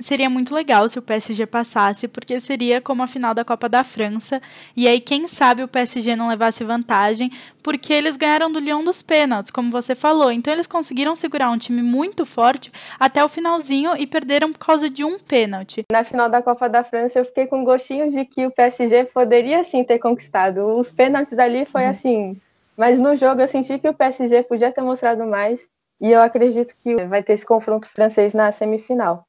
seria 0.00 0.28
muito 0.28 0.54
legal 0.54 0.88
se 0.88 0.98
o 0.98 1.02
PSG 1.02 1.46
passasse, 1.46 2.08
porque 2.08 2.40
seria 2.40 2.80
como 2.80 3.02
a 3.02 3.06
final 3.06 3.34
da 3.34 3.44
Copa 3.44 3.68
da 3.68 3.84
França. 3.84 4.40
E 4.76 4.88
aí, 4.88 5.00
quem 5.00 5.26
sabe 5.28 5.62
o 5.62 5.68
PSG 5.68 6.16
não 6.16 6.28
levasse 6.28 6.64
vantagem, 6.64 7.30
porque 7.62 7.92
eles 7.92 8.16
ganharam 8.16 8.52
do 8.52 8.58
Lyon 8.58 8.84
dos 8.84 9.02
pênaltis, 9.02 9.50
como 9.50 9.70
você 9.70 9.94
falou. 9.94 10.30
Então, 10.30 10.52
eles 10.52 10.66
conseguiram 10.66 11.16
segurar 11.16 11.50
um 11.50 11.58
time 11.58 11.82
muito 11.82 12.26
forte 12.26 12.72
até 12.98 13.24
o 13.24 13.28
finalzinho 13.28 13.96
e 13.96 14.06
perderam 14.06 14.52
por 14.52 14.58
causa 14.58 14.90
de 14.90 15.04
um 15.04 15.18
pênalti. 15.18 15.84
Na 15.90 16.04
final 16.04 16.28
da 16.28 16.42
Copa 16.42 16.68
da 16.68 16.84
França, 16.84 17.18
eu 17.18 17.24
fiquei 17.24 17.46
com 17.46 17.64
gostinho 17.64 18.10
de 18.10 18.24
que 18.24 18.46
o 18.46 18.50
PSG 18.50 19.04
poderia 19.06 19.64
sim 19.64 19.84
ter 19.84 19.98
conquistado. 19.98 20.78
Os 20.78 20.90
pênaltis 20.90 21.38
ali 21.38 21.64
foi 21.64 21.84
uhum. 21.84 21.90
assim. 21.90 22.40
Mas 22.76 22.98
no 22.98 23.16
jogo 23.16 23.40
eu 23.40 23.48
senti 23.48 23.78
que 23.78 23.88
o 23.88 23.94
PSG 23.94 24.42
podia 24.42 24.72
ter 24.72 24.82
mostrado 24.82 25.24
mais. 25.24 25.66
E 26.00 26.10
eu 26.10 26.20
acredito 26.20 26.74
que 26.82 26.96
vai 27.06 27.22
ter 27.22 27.34
esse 27.34 27.46
confronto 27.46 27.88
francês 27.88 28.34
na 28.34 28.50
semifinal. 28.50 29.24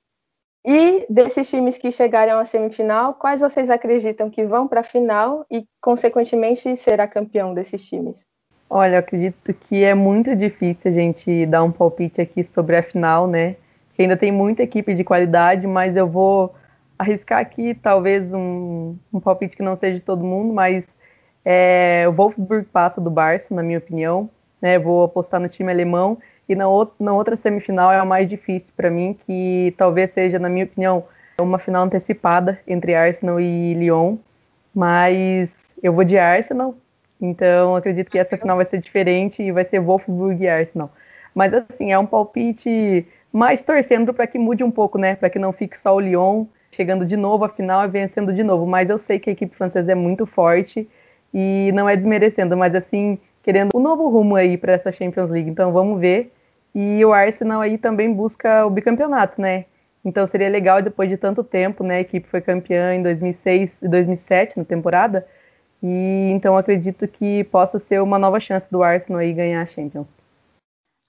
E 0.65 1.05
desses 1.07 1.47
times 1.47 1.77
que 1.77 1.91
chegaram 1.91 2.39
à 2.39 2.43
semifinal, 2.43 3.13
quais 3.13 3.39
vocês 3.39 3.69
acreditam 3.69 4.31
que 4.31 4.43
vão 4.45 4.67
para 4.67 4.79
a 4.79 4.83
final 4.83 5.45
e, 5.49 5.63
consequentemente, 5.79 6.75
será 6.75 7.07
campeão 7.07 7.53
desses 7.53 7.85
times? 7.87 8.25
Olha, 8.67 8.95
eu 8.95 8.99
acredito 8.99 9.53
que 9.53 9.83
é 9.83 9.93
muito 9.93 10.35
difícil 10.35 10.89
a 10.89 10.93
gente 10.93 11.45
dar 11.45 11.63
um 11.63 11.71
palpite 11.71 12.19
aqui 12.19 12.43
sobre 12.43 12.75
a 12.75 12.81
final, 12.81 13.27
né? 13.27 13.57
Que 13.93 14.01
ainda 14.01 14.17
tem 14.17 14.31
muita 14.31 14.63
equipe 14.63 14.95
de 14.95 15.03
qualidade, 15.03 15.67
mas 15.67 15.95
eu 15.95 16.07
vou 16.07 16.55
arriscar 16.97 17.39
aqui 17.39 17.75
talvez 17.75 18.33
um, 18.33 18.97
um 19.13 19.19
palpite 19.19 19.55
que 19.55 19.61
não 19.61 19.77
seja 19.77 19.99
de 19.99 20.03
todo 20.03 20.23
mundo, 20.23 20.51
mas 20.51 20.83
é, 21.43 22.05
o 22.07 22.11
Wolfsburg 22.11 22.65
passa 22.73 22.99
do 22.99 23.11
Barça, 23.11 23.53
na 23.53 23.61
minha 23.61 23.77
opinião. 23.77 24.27
Né? 24.59 24.79
Vou 24.79 25.03
apostar 25.03 25.39
no 25.39 25.47
time 25.47 25.71
alemão 25.71 26.17
e 26.47 26.55
na, 26.55 26.65
na 26.99 27.13
outra 27.13 27.35
semifinal 27.35 27.91
é 27.91 27.97
a 27.97 28.05
mais 28.05 28.29
difícil 28.29 28.73
para 28.75 28.89
mim, 28.89 29.17
que 29.25 29.73
talvez 29.77 30.11
seja, 30.13 30.37
na 30.39 30.49
minha 30.49 30.65
opinião, 30.65 31.03
uma 31.41 31.59
final 31.59 31.83
antecipada 31.85 32.59
entre 32.67 32.95
Arsenal 32.95 33.39
e 33.39 33.73
Lyon. 33.73 34.17
Mas 34.73 35.75
eu 35.81 35.93
vou 35.93 36.03
de 36.03 36.17
Arsenal, 36.17 36.75
então 37.21 37.75
acredito 37.75 38.09
que 38.09 38.19
essa 38.19 38.37
final 38.37 38.57
vai 38.57 38.65
ser 38.65 38.79
diferente 38.79 39.41
e 39.41 39.51
vai 39.51 39.65
ser 39.65 39.79
Wolfsburg 39.79 40.43
e 40.43 40.47
Arsenal. 40.47 40.91
Mas 41.33 41.53
assim, 41.53 41.91
é 41.91 41.99
um 41.99 42.05
palpite 42.05 43.05
mais 43.31 43.61
torcendo 43.61 44.13
para 44.13 44.27
que 44.27 44.37
mude 44.37 44.63
um 44.63 44.71
pouco, 44.71 44.97
né? 44.97 45.15
Para 45.15 45.29
que 45.29 45.39
não 45.39 45.51
fique 45.51 45.79
só 45.79 45.95
o 45.95 45.99
Lyon 45.99 46.45
chegando 46.71 47.05
de 47.05 47.15
novo 47.15 47.45
à 47.45 47.49
final 47.49 47.85
e 47.85 47.87
vencendo 47.87 48.33
de 48.33 48.43
novo. 48.43 48.65
Mas 48.65 48.89
eu 48.89 48.97
sei 48.97 49.19
que 49.19 49.29
a 49.29 49.33
equipe 49.33 49.55
francesa 49.55 49.91
é 49.91 49.95
muito 49.95 50.25
forte 50.25 50.87
e 51.33 51.71
não 51.73 51.87
é 51.87 51.95
desmerecendo, 51.95 52.55
mas 52.55 52.75
assim, 52.75 53.17
querendo 53.43 53.69
um 53.75 53.79
novo 53.79 54.09
rumo 54.09 54.35
aí 54.35 54.57
para 54.57 54.73
essa 54.73 54.91
Champions 54.91 55.29
League. 55.29 55.49
Então 55.49 55.71
vamos 55.71 55.99
ver. 55.99 56.31
E 56.75 57.05
o 57.05 57.13
Arsenal 57.13 57.61
aí 57.61 57.77
também 57.77 58.13
busca 58.13 58.65
o 58.65 58.69
bicampeonato, 58.69 59.39
né? 59.39 59.63
Então 60.03 60.27
seria 60.27 60.49
legal 60.49 60.81
depois 60.81 61.09
de 61.09 61.15
tanto 61.15 61.41
tempo, 61.41 61.83
né? 61.85 61.95
A 61.95 62.01
equipe 62.01 62.27
foi 62.27 62.41
campeã 62.41 62.93
em 62.93 63.01
2006 63.01 63.81
e 63.81 63.87
2007 63.87 64.57
na 64.57 64.65
temporada. 64.65 65.25
E 65.81 66.29
então 66.31 66.57
acredito 66.57 67.07
que 67.07 67.45
possa 67.45 67.79
ser 67.79 68.01
uma 68.01 68.19
nova 68.19 68.41
chance 68.41 68.69
do 68.69 68.83
Arsenal 68.83 69.21
aí 69.21 69.31
ganhar 69.31 69.61
a 69.61 69.65
Champions. 69.65 70.19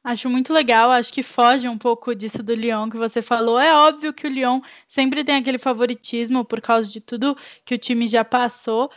Acho 0.05 0.31
muito 0.31 0.52
legal, 0.52 0.92
acho 0.92 1.12
que 1.12 1.20
foge 1.20 1.68
um 1.68 1.76
pouco 1.76 2.14
disso 2.14 2.40
do 2.40 2.55
Lyon 2.55 2.88
que 2.88 2.96
você 2.96 3.20
falou. 3.20 3.59
É 3.59 3.74
óbvio 3.74 4.14
que 4.14 4.24
o 4.24 4.31
Lyon 4.31 4.61
sempre 4.87 5.24
tem 5.24 5.35
aquele 5.35 5.59
favoritismo 5.59 6.44
por 6.44 6.61
causa 6.61 6.88
de 6.88 7.00
tudo 7.00 7.37
que 7.64 7.74
o 7.74 7.79
time 7.79 8.07
já 8.07 8.24
passou, 8.24 8.88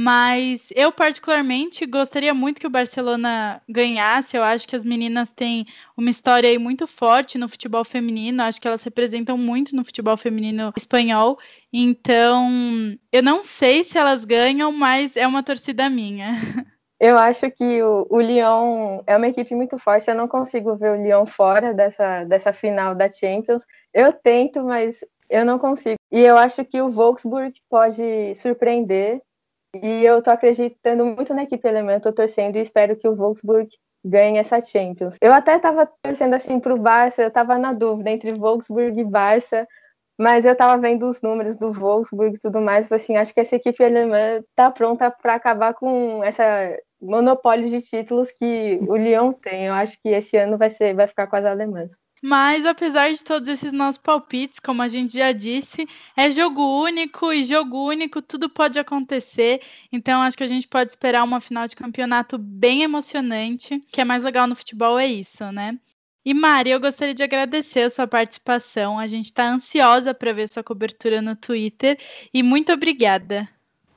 mas 0.00 0.62
eu, 0.76 0.92
particularmente, 0.92 1.84
gostaria 1.84 2.32
muito 2.32 2.60
que 2.60 2.66
o 2.68 2.70
Barcelona 2.70 3.60
ganhasse. 3.68 4.36
Eu 4.36 4.44
acho 4.44 4.68
que 4.68 4.76
as 4.76 4.84
meninas 4.84 5.28
têm 5.30 5.66
uma 5.96 6.08
história 6.08 6.48
aí 6.48 6.56
muito 6.56 6.86
forte 6.86 7.36
no 7.36 7.48
futebol 7.48 7.84
feminino. 7.84 8.44
Acho 8.44 8.60
que 8.60 8.68
elas 8.68 8.84
representam 8.84 9.36
muito 9.36 9.74
no 9.74 9.84
futebol 9.84 10.16
feminino 10.16 10.72
espanhol. 10.76 11.36
Então, 11.72 12.48
eu 13.10 13.24
não 13.24 13.42
sei 13.42 13.82
se 13.82 13.98
elas 13.98 14.24
ganham, 14.24 14.70
mas 14.70 15.16
é 15.16 15.26
uma 15.26 15.42
torcida 15.42 15.90
minha. 15.90 16.32
Eu 17.00 17.16
acho 17.16 17.48
que 17.50 17.82
o, 17.82 18.06
o 18.10 18.20
Lyon 18.20 19.02
é 19.06 19.16
uma 19.16 19.28
equipe 19.28 19.52
muito 19.54 19.78
forte. 19.78 20.08
Eu 20.08 20.16
não 20.16 20.28
consigo 20.28 20.76
ver 20.76 20.92
o 20.92 21.02
Lyon 21.02 21.26
fora 21.26 21.74
dessa, 21.74 22.22
dessa 22.22 22.52
final 22.52 22.94
da 22.94 23.10
Champions. 23.10 23.64
Eu 23.92 24.12
tento, 24.12 24.62
mas 24.62 25.04
eu 25.28 25.44
não 25.44 25.58
consigo. 25.58 25.96
E 26.10 26.20
eu 26.20 26.36
acho 26.36 26.64
que 26.64 26.80
o 26.80 26.88
Wolfsburg 26.90 27.52
pode 27.68 28.34
surpreender 28.36 29.20
e 29.74 30.04
eu 30.04 30.22
tô 30.22 30.30
acreditando 30.30 31.04
muito 31.04 31.34
na 31.34 31.42
equipe 31.44 31.68
alemã, 31.68 32.00
tô 32.00 32.12
torcendo 32.12 32.56
e 32.56 32.60
espero 32.60 32.96
que 32.96 33.08
o 33.08 33.14
Wolfsburg 33.14 33.68
ganhe 34.04 34.38
essa 34.38 34.60
Champions. 34.62 35.16
Eu 35.20 35.32
até 35.32 35.58
tava 35.58 35.86
torcendo 36.02 36.34
assim 36.34 36.58
pro 36.60 36.78
Barça, 36.78 37.22
eu 37.22 37.30
tava 37.30 37.58
na 37.58 37.72
dúvida 37.72 38.10
entre 38.10 38.32
Wolfsburg 38.32 39.00
e 39.00 39.04
Barça, 39.04 39.66
mas 40.18 40.44
eu 40.44 40.56
tava 40.56 40.80
vendo 40.80 41.08
os 41.08 41.20
números 41.22 41.56
do 41.56 41.72
Wolfsburg 41.72 42.36
e 42.36 42.40
tudo 42.40 42.60
mais, 42.60 42.90
assim, 42.90 43.16
acho 43.16 43.32
que 43.32 43.40
essa 43.40 43.56
equipe 43.56 43.84
alemã 43.84 44.42
tá 44.54 44.70
pronta 44.70 45.10
para 45.10 45.34
acabar 45.34 45.74
com 45.74 46.22
essa 46.24 46.42
monopólio 47.00 47.68
de 47.68 47.80
títulos 47.82 48.30
que 48.30 48.78
o 48.86 48.96
Lyon 48.96 49.32
tem. 49.32 49.66
Eu 49.66 49.74
acho 49.74 50.00
que 50.02 50.08
esse 50.08 50.36
ano 50.36 50.58
vai 50.58 50.70
ser 50.70 50.94
vai 50.94 51.06
ficar 51.06 51.26
com 51.26 51.36
as 51.36 51.44
alemãs. 51.44 51.92
Mas 52.22 52.66
apesar 52.66 53.12
de 53.12 53.22
todos 53.22 53.48
esses 53.48 53.72
nossos 53.72 54.00
palpites, 54.00 54.58
como 54.58 54.82
a 54.82 54.88
gente 54.88 55.16
já 55.16 55.30
disse, 55.30 55.86
é 56.16 56.30
jogo 56.30 56.82
único 56.82 57.32
e 57.32 57.44
jogo 57.44 57.86
único 57.86 58.20
tudo 58.20 58.48
pode 58.48 58.78
acontecer. 58.78 59.60
Então 59.92 60.20
acho 60.22 60.36
que 60.36 60.42
a 60.42 60.48
gente 60.48 60.66
pode 60.66 60.90
esperar 60.90 61.22
uma 61.22 61.40
final 61.40 61.68
de 61.68 61.76
campeonato 61.76 62.36
bem 62.36 62.82
emocionante. 62.82 63.76
O 63.76 63.80
que 63.80 64.00
é 64.00 64.04
mais 64.04 64.24
legal 64.24 64.46
no 64.46 64.56
futebol 64.56 64.98
é 64.98 65.06
isso, 65.06 65.44
né? 65.52 65.78
E 66.24 66.34
Mari, 66.34 66.70
eu 66.70 66.80
gostaria 66.80 67.14
de 67.14 67.22
agradecer 67.22 67.82
a 67.82 67.90
sua 67.90 68.06
participação. 68.06 68.98
A 68.98 69.06
gente 69.06 69.26
está 69.26 69.48
ansiosa 69.48 70.12
para 70.12 70.32
ver 70.32 70.48
sua 70.48 70.64
cobertura 70.64 71.22
no 71.22 71.36
Twitter 71.36 71.98
e 72.34 72.42
muito 72.42 72.72
obrigada. 72.72 73.48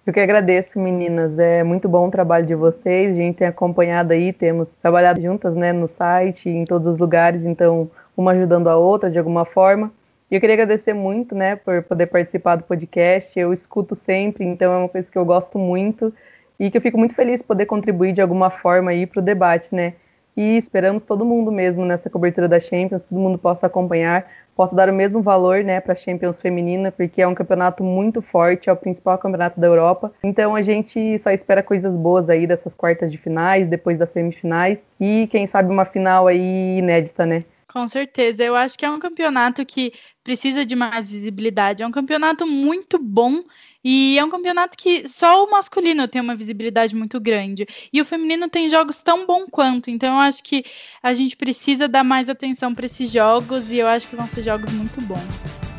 Eu 0.05 0.11
que 0.11 0.19
agradeço, 0.19 0.79
meninas. 0.79 1.37
É 1.37 1.63
muito 1.63 1.87
bom 1.87 2.07
o 2.07 2.11
trabalho 2.11 2.45
de 2.45 2.55
vocês. 2.55 3.11
A 3.11 3.15
gente 3.15 3.37
tem 3.37 3.47
acompanhado 3.47 4.13
aí, 4.13 4.33
temos 4.33 4.73
trabalhado 4.81 5.21
juntas, 5.21 5.55
né, 5.55 5.71
no 5.71 5.87
site, 5.87 6.49
em 6.49 6.65
todos 6.65 6.93
os 6.93 6.99
lugares. 6.99 7.45
Então, 7.45 7.89
uma 8.17 8.31
ajudando 8.31 8.67
a 8.67 8.75
outra 8.75 9.11
de 9.11 9.19
alguma 9.19 9.45
forma. 9.45 9.91
E 10.29 10.35
eu 10.35 10.39
queria 10.41 10.55
agradecer 10.55 10.93
muito, 10.93 11.35
né, 11.35 11.55
por 11.55 11.83
poder 11.83 12.07
participar 12.07 12.55
do 12.55 12.63
podcast. 12.63 13.39
Eu 13.39 13.53
escuto 13.53 13.95
sempre, 13.95 14.43
então 14.43 14.73
é 14.73 14.77
uma 14.77 14.89
coisa 14.89 15.11
que 15.11 15.17
eu 15.17 15.25
gosto 15.25 15.59
muito 15.59 16.11
e 16.59 16.71
que 16.71 16.77
eu 16.77 16.81
fico 16.81 16.97
muito 16.97 17.13
feliz 17.13 17.41
de 17.41 17.47
poder 17.47 17.65
contribuir 17.67 18.13
de 18.13 18.21
alguma 18.21 18.49
forma 18.49 18.91
aí 18.91 19.05
para 19.05 19.19
o 19.19 19.23
debate, 19.23 19.73
né? 19.73 19.93
E 20.35 20.57
esperamos 20.57 21.03
todo 21.03 21.25
mundo 21.25 21.51
mesmo 21.51 21.85
nessa 21.85 22.09
cobertura 22.09 22.47
da 22.47 22.59
Champions, 22.59 23.03
todo 23.03 23.19
mundo 23.19 23.37
possa 23.37 23.67
acompanhar, 23.67 24.25
possa 24.55 24.75
dar 24.75 24.89
o 24.89 24.93
mesmo 24.93 25.21
valor, 25.21 25.63
né, 25.63 25.79
para 25.79 25.93
a 25.93 25.95
Champions 25.95 26.39
feminina, 26.39 26.91
porque 26.91 27.21
é 27.21 27.27
um 27.27 27.35
campeonato 27.35 27.83
muito 27.83 28.21
forte, 28.21 28.69
é 28.69 28.73
o 28.73 28.75
principal 28.75 29.17
campeonato 29.17 29.59
da 29.59 29.67
Europa. 29.67 30.11
Então 30.23 30.55
a 30.55 30.61
gente 30.61 31.17
só 31.19 31.31
espera 31.31 31.63
coisas 31.63 31.95
boas 31.95 32.29
aí 32.29 32.45
dessas 32.45 32.73
quartas 32.73 33.11
de 33.11 33.17
finais, 33.17 33.67
depois 33.67 33.97
das 33.97 34.09
semifinais 34.11 34.77
e 34.99 35.27
quem 35.31 35.47
sabe 35.47 35.71
uma 35.71 35.85
final 35.85 36.27
aí 36.27 36.77
inédita, 36.77 37.25
né? 37.25 37.43
Com 37.71 37.87
certeza. 37.87 38.43
Eu 38.43 38.53
acho 38.53 38.77
que 38.77 38.85
é 38.85 38.89
um 38.89 38.99
campeonato 38.99 39.65
que 39.65 39.93
precisa 40.23 40.65
de 40.65 40.75
mais 40.75 41.09
visibilidade. 41.09 41.81
É 41.81 41.87
um 41.87 41.91
campeonato 41.91 42.45
muito 42.45 42.99
bom 42.99 43.43
e 43.81 44.19
é 44.19 44.25
um 44.25 44.29
campeonato 44.29 44.77
que 44.77 45.07
só 45.07 45.45
o 45.45 45.49
masculino 45.49 46.05
tem 46.05 46.21
uma 46.21 46.35
visibilidade 46.35 46.93
muito 46.93 47.17
grande. 47.17 47.65
E 47.93 48.01
o 48.01 48.05
feminino 48.05 48.49
tem 48.49 48.69
jogos 48.69 49.01
tão 49.01 49.25
bom 49.25 49.45
quanto. 49.47 49.89
Então 49.89 50.15
eu 50.15 50.19
acho 50.19 50.43
que 50.43 50.65
a 51.01 51.13
gente 51.13 51.37
precisa 51.37 51.87
dar 51.87 52.03
mais 52.03 52.27
atenção 52.27 52.73
para 52.73 52.85
esses 52.85 53.09
jogos 53.09 53.71
e 53.71 53.77
eu 53.77 53.87
acho 53.87 54.09
que 54.09 54.17
vão 54.17 54.27
ser 54.27 54.43
jogos 54.43 54.73
muito 54.73 55.01
bons. 55.05 55.71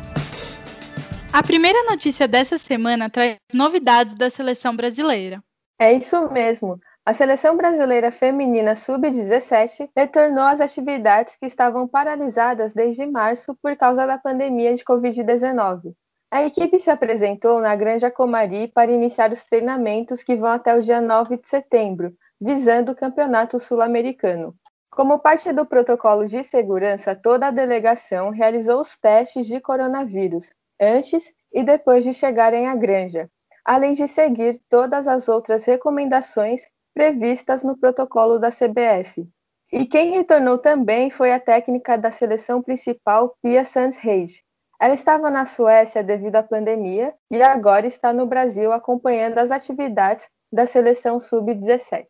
A 1.31 1.43
primeira 1.43 1.83
notícia 1.83 2.27
dessa 2.27 2.57
semana 2.57 3.07
traz 3.07 3.37
novidades 3.53 4.15
da 4.15 4.31
seleção 4.31 4.75
brasileira. 4.75 5.43
É 5.79 5.93
isso 5.93 6.29
mesmo. 6.31 6.79
A 7.05 7.11
seleção 7.11 7.57
brasileira 7.57 8.11
feminina 8.11 8.77
sub-17 8.77 9.89
retornou 9.93 10.45
às 10.45 10.61
atividades 10.61 11.35
que 11.35 11.45
estavam 11.45 11.85
paralisadas 11.85 12.73
desde 12.73 13.05
março 13.05 13.53
por 13.61 13.75
causa 13.75 14.07
da 14.07 14.17
pandemia 14.17 14.73
de 14.73 14.85
Covid-19. 14.85 15.93
A 16.31 16.45
equipe 16.45 16.79
se 16.79 16.89
apresentou 16.89 17.59
na 17.59 17.75
Granja 17.75 18.09
Comari 18.09 18.69
para 18.69 18.89
iniciar 18.89 19.33
os 19.33 19.45
treinamentos 19.45 20.23
que 20.23 20.37
vão 20.37 20.51
até 20.51 20.73
o 20.73 20.81
dia 20.81 21.01
9 21.01 21.35
de 21.35 21.47
setembro, 21.49 22.13
visando 22.39 22.93
o 22.93 22.95
Campeonato 22.95 23.59
Sul-Americano. 23.59 24.55
Como 24.89 25.19
parte 25.19 25.51
do 25.51 25.65
protocolo 25.65 26.25
de 26.25 26.41
segurança, 26.41 27.13
toda 27.13 27.47
a 27.47 27.51
delegação 27.51 28.29
realizou 28.29 28.79
os 28.79 28.97
testes 28.97 29.45
de 29.45 29.59
coronavírus 29.59 30.53
antes 30.79 31.35
e 31.51 31.63
depois 31.63 32.05
de 32.05 32.13
chegarem 32.13 32.67
à 32.67 32.75
granja, 32.75 33.29
além 33.65 33.91
de 33.91 34.07
seguir 34.07 34.61
todas 34.69 35.05
as 35.05 35.27
outras 35.27 35.65
recomendações 35.65 36.61
previstas 36.93 37.63
no 37.63 37.77
protocolo 37.77 38.39
da 38.39 38.49
CBF. 38.49 39.27
E 39.71 39.85
quem 39.85 40.11
retornou 40.11 40.57
também 40.57 41.09
foi 41.09 41.31
a 41.31 41.39
técnica 41.39 41.97
da 41.97 42.11
seleção 42.11 42.61
principal, 42.61 43.35
Pia 43.41 43.65
Sandsreid, 43.65 44.43
ela 44.83 44.95
estava 44.95 45.29
na 45.29 45.45
Suécia 45.45 46.03
devido 46.03 46.35
à 46.35 46.43
pandemia 46.43 47.13
e 47.31 47.41
agora 47.41 47.87
está 47.87 48.11
no 48.11 48.25
Brasil 48.25 48.73
acompanhando 48.73 49.37
as 49.37 49.49
atividades 49.49 50.27
da 50.51 50.65
seleção 50.65 51.21
sub-17. 51.21 52.05